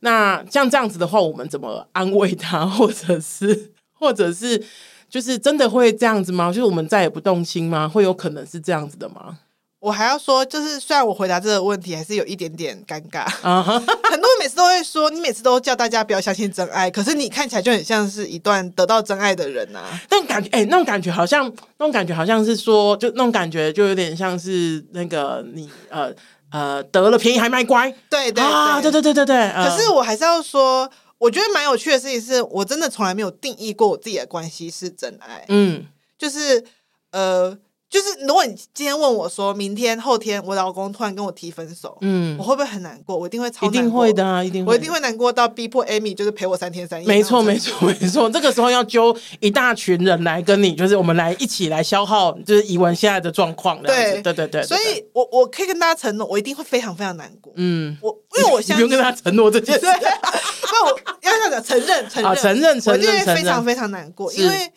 [0.00, 4.62] 那像这样子的话，我们怎么安慰他， 或者是，或者是，
[5.08, 6.48] 就是真的会这样子吗？
[6.48, 7.88] 就是我们再也不动心吗？
[7.88, 9.38] 会有可能是这样子的吗？
[9.86, 13.78] 我还要说，就是虽然我回答这个问题还是有一点点尴尬， uh huh.
[14.10, 20.02] 很多人每次都会说，你每次都叫大家不要相信真爱，可是你看起来就很像是一段得到真爱的人呐、啊。
[20.08, 21.46] 但感觉，哎、欸，那种感觉好像，
[21.78, 26.12] 那种感觉好像是说，就那种感觉就有点像是那个你呃
[26.50, 29.36] 呃得了便宜还卖乖，对对对、啊、对对对对对。
[29.36, 35.44] 呃、可是我还是要说，我觉得蛮有趣的事情是，我真的从来没有定义过我自己的关系是真爱。
[35.46, 35.86] 嗯，
[36.18, 36.64] 就是
[37.12, 37.56] 呃。
[37.88, 43.16] 就是如果你今天问我说，明天后天我老公突然跟我提分手，嗯，我会不会很难过？
[43.16, 47.06] 我一定会一定会的啊，一定会，我一定会难过到逼迫 Amy 就是陪我三天三夜。
[47.06, 48.28] 没错，没错，没错。
[48.28, 53.80] 这个时候要揪一大群人来跟你，就是我们来一起来消耗，就是怡文现在的状况。
[53.82, 54.62] 对，对，对，对。
[54.64, 57.52] 所以我我可以跟大家承诺，我一定会非常非常难过。
[57.56, 60.90] 嗯，我因为我相信你不用跟他承诺这件事，对，那我
[61.22, 64.72] 要这样讲，承认，承认，承认，承认，我一定会非常非常难过，因为。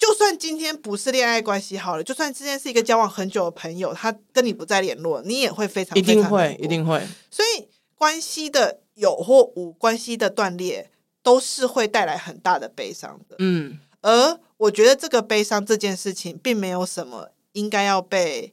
[0.00, 7.06] 就算今天不是恋爱关系好了，就算之前是一个交往很久的朋友，他跟你不再联络，你也会非常，非常一定会，一定会。
[7.30, 10.90] 所以关系的有或无，关系的断裂，
[11.22, 13.36] 都是会带来很大的悲伤的。
[13.38, 18.52] 嗯，而我觉得这个悲伤这件事情，并没有什么应该要被。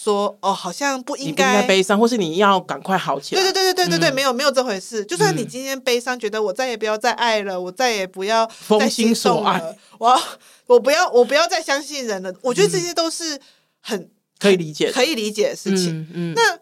[0.00, 3.42] 说哦，好像不应该，悲伤，或是你要赶快好起来。
[3.42, 5.04] 对对对对对对没有没有这回事。
[5.04, 10.22] 就算你今天悲伤，觉得我再也不要再爱了，我再也不要再心动了，我
[10.66, 12.32] 我不要我不要再相信人了。
[12.42, 13.40] 我觉得这些都是
[13.80, 16.00] 很可以理解、可以理解的事情。
[16.00, 16.58] 嗯，嗯那。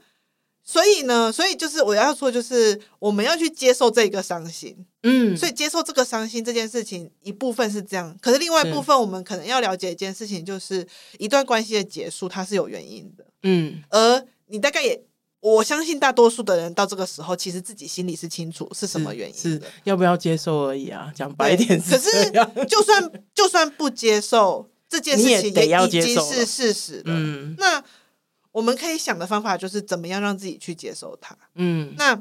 [0.68, 4.76] 所以呢，所以就是我要说，就是我们要去接受这个伤心，
[5.08, 10.86] 嗯，所以接受这个伤心这件事情，一部分是这样，可是另外一部分，我们可能要了解一件事情，就是
[11.18, 15.00] 一段关系的结束，它是有原因的，嗯，而你大概也，
[15.40, 22.30] 我相信大多数的人到这个时候，其实自己心里是清楚是什么原因是，是要不要接受而已啊，讲白一点是，可是
[22.66, 27.82] 就算就算不接受这件事情，也已经是事实了，嗯，那。
[28.52, 31.36] 我们可以想的方法就是怎么样让自己去接受它。
[31.56, 32.18] 嗯，那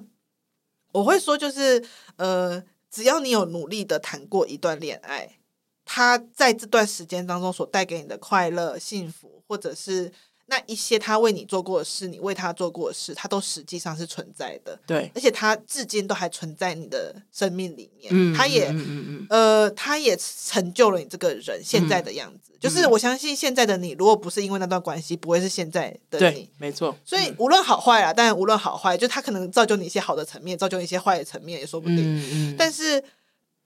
[0.92, 1.82] 我会说，就是
[2.18, 2.62] 呃，
[2.96, 5.38] 只要你有努力的谈过一段恋爱，
[5.84, 10.14] 他在这段时间当中所带给你的快乐、幸福，或者是。
[10.48, 14.80] 那一些他为你做过的事，你为他做过的事，他都实际上是存在的。
[14.86, 18.12] 对，而且他至今都还存在你的生命里面。
[18.14, 22.52] 嗯，他也，嗯嗯嗯呃，他也成就了你这个人现在的样子。
[22.54, 26.42] 嗯、就是我相信现在的你，如果不是因为那段关系，不会是现在的你。
[26.42, 26.96] 对，没错。
[27.04, 31.98] 所以无论好坏啊，但无论好坏，就他可能造就你一些好的层面，造就一些坏的层面也说不定。
[31.98, 32.56] 嗯嗯。
[32.56, 33.04] 但是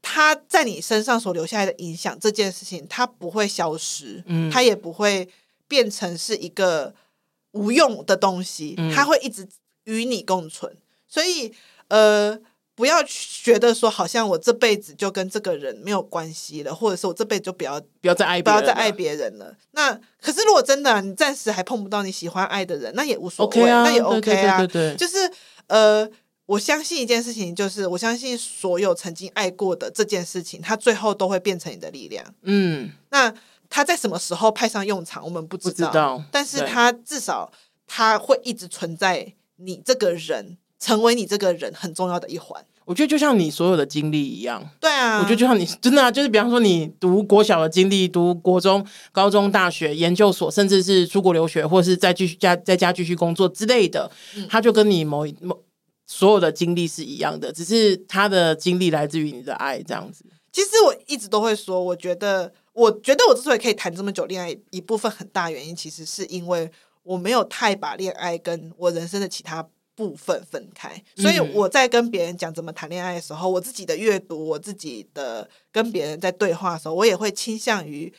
[0.02, 4.24] 他在你身上所留下来的影响，这件事情他不会消失。
[4.28, 5.28] 嗯，他也不会。
[5.70, 6.94] 变成是一个
[7.52, 9.48] 无用的东西，它会一直
[9.86, 10.70] 与你共存。
[10.74, 11.54] 嗯、所以，
[11.88, 12.38] 呃，
[12.76, 19.56] 不要觉得说好像我这辈子就跟这个人没有关系了，或者是我这辈子就不要不要再爱不要再爱别人了。
[19.72, 24.58] 那可是如果真的、啊、你暂时还碰不到你喜欢爱的人，那也无所谓，okay 啊、那也 OK 啊。
[24.58, 25.32] 对，对，对，对，就是
[25.68, 26.10] 呃，
[26.48, 32.26] 我相信一件事情，就是我相信所有曾经爱过的这件事情，它最后都会变成你的力量。
[32.42, 33.34] 嗯，那。
[33.70, 35.74] 他在什么时候派上用场，我们不知道。
[35.74, 37.52] 知道，但是他至少
[37.86, 42.66] 他会一直存在你这个人，成为你这个人很重要的一环。
[42.86, 44.68] 我觉得就像你所有的经历一样。
[44.80, 55.56] 对啊，我觉得就像你真的啊，就是比方说你读国小的经历，读国中、高中、大学、研究所，甚至是出国留学，或是再继续家在家继续工作之类的，嗯、他就跟你某某
[56.08, 60.26] 所有的经历是一样的，只是他的经历来自于你的爱这样子。
[60.52, 62.52] 其实我一直都会说，我觉得。
[62.80, 66.72] 我觉得我之所以可以谈这么久恋爱，一部分很大原因，其实是因为
[67.04, 78.14] 我没有太把恋爱跟我人生的其他部分分开，所以我在跟别人讲怎么谈恋爱的时候，我自己的阅读，我自己的跟别人在对话的时候，我也会倾向于。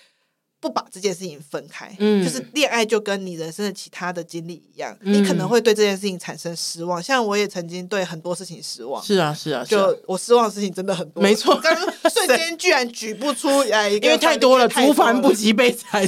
[0.60, 7.02] 不把这件事情分开，嗯，就是恋爱就跟你人生的其他的经历一样，嗯、你可能会对这件事情产生失望。
[7.02, 11.58] 像我也曾经对很多事情失望，是啊，是啊，就我失望的事情真的很多，没错。
[11.60, 16.02] 刚刚 瞬间居然举不出来一个，因为太多了，竹凡不及被踩。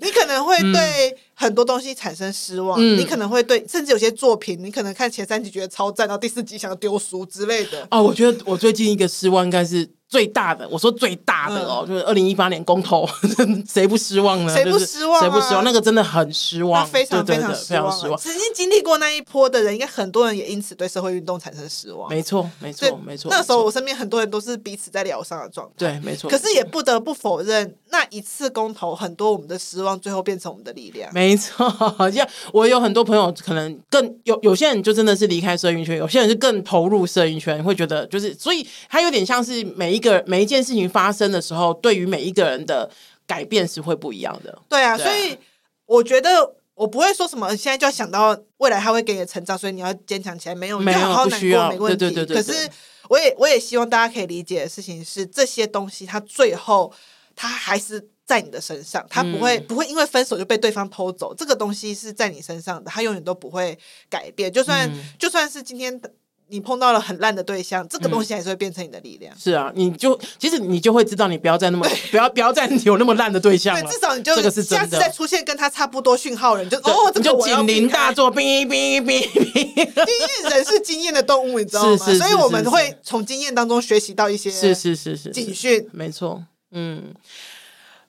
[0.00, 7.86] 你可能会对很多东西产生失望，嗯、你可能会对，甚至有些作品，你可能看前三集觉得超赞，到第四集想要丢书之类的。
[7.92, 9.88] 哦，我觉得我最近一个失望应该是。
[10.10, 13.08] 最大的，我说最大的哦，嗯、就是二零一八年公投，
[13.66, 14.52] 谁不失望呢？
[14.52, 15.20] 谁不失望、啊？
[15.20, 15.62] 谁不失望？
[15.62, 18.18] 那个真的很失望，非常非常非常失望。
[18.18, 22.10] 曾经经历过那一波的人，应该很多人也因此对社会运动产生失望。
[22.10, 23.30] 没错，没错，没错。
[23.30, 25.74] 那时候我身边很多人都是彼此在疗伤的状态。
[25.78, 26.28] 对，没错。
[26.28, 31.08] 可是也不得不否认，那一次公投，很多我们的失望，最后变成我们的力量。
[31.14, 31.72] 没错，
[32.12, 40.80] 像我有很多朋友，可能更有有些人就真的是离开社运圈，有些人是更投入社运圈，会觉得就是，所以他有点像是每一个每一件事情。
[40.90, 42.90] 发生的时候，对于每一个人的
[43.26, 44.58] 改变是会不一样的。
[44.68, 45.38] 对啊，对啊，所以
[45.86, 50.54] 我觉得我不会说什么，现在就要想到未来他会给你的成长，所以你要坚强起来。
[50.54, 51.98] 没有，没有，好好难过，不需要，没问题。
[51.98, 52.42] 对对对对对。
[52.42, 52.70] 可是，
[53.08, 56.92] 我也我也希望大家可以理解的事情是，这些东西它最后
[57.36, 61.32] 它还是在你的身上，它不会、嗯、不会因为分手就被对方偷走。
[61.34, 63.78] 这个东西是在你身上的，它永远都不会
[64.08, 64.52] 改变。
[64.52, 66.10] 就算、嗯、就算是今天的。
[66.50, 69.32] 你碰到了很烂的对象，这个东西还是会变成你的力量。
[69.34, 73.82] 嗯、是啊，你就其实你就会知道，你不要再那么不要不要再有那么烂的对象了。
[73.82, 74.84] 对，至少你就这个是真的。
[74.84, 79.40] 下次再出现跟他差不多讯号人，就哦，这个、就警铃大作，哔哔哔哔。
[79.70, 81.96] 因为人是经验的动物，你知道吗？
[81.96, 85.88] 是是是是是，所以我们会从经验当中学习到一些是是是是警讯。
[85.92, 86.42] 没错，
[86.72, 87.14] 嗯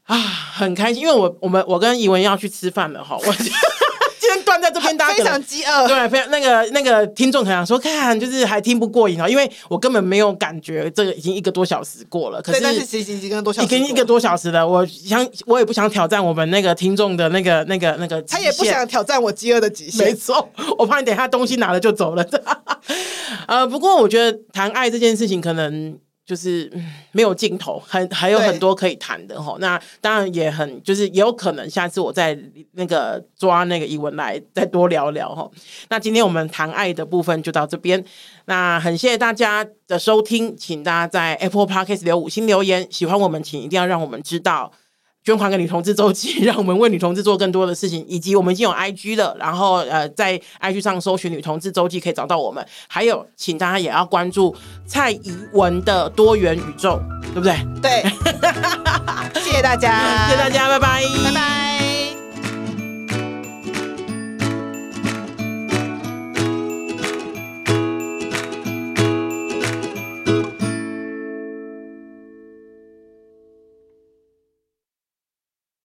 [0.06, 3.36] 啊，很开心，因为我我们我跟怡文要去吃饭了哈，我。
[4.44, 5.88] 断在这边，大家非常饥饿。
[5.88, 12.42] 对，非常那个那个听众可能说，看就是还听不过瘾啊，因为我根本没有感觉，这个已经一个多小时过了。
[12.42, 14.68] 可是，但是其实已经一个多小时，已经一个多小时了。
[14.68, 20.06] 我想，我也不想挑战我们那个听众的那个那个那个，他也不想挑战我饥饿的极限。
[20.06, 22.26] 没错，我怕你等一下东西拿了就走了。
[23.48, 25.98] 呃，不过我觉得谈爱这件事情可能。
[26.32, 26.72] 就是
[27.12, 29.58] 没有尽头，很还有很多可以谈的哈。
[29.60, 32.40] 那当然也很，就是也有可能下次我再
[32.72, 35.52] 那个抓那个疑文来再多聊聊哈。
[35.90, 38.02] 那今天我们谈爱的部分就到这边。
[38.46, 42.88] 那很谢谢大家的收听，请大家在 Apple Podcast 留五星留言。
[42.90, 44.72] 喜欢我们，请一定要让我们知道。
[45.24, 52.66] 捐款给女同志周记， 让我们为女同志做更多的事情，以及我们已经有 IG 了，然后呃，在 IG 上搜寻女同志周记可以找到我们。
[52.88, 54.56] 还有，请大家也要关注
[54.86, 57.00] 蔡怡文的多元宇宙，
[57.34, 57.56] 对不对？
[57.82, 58.04] 对，
[59.42, 61.71] 谢谢大家，谢谢大家，拜拜，拜拜。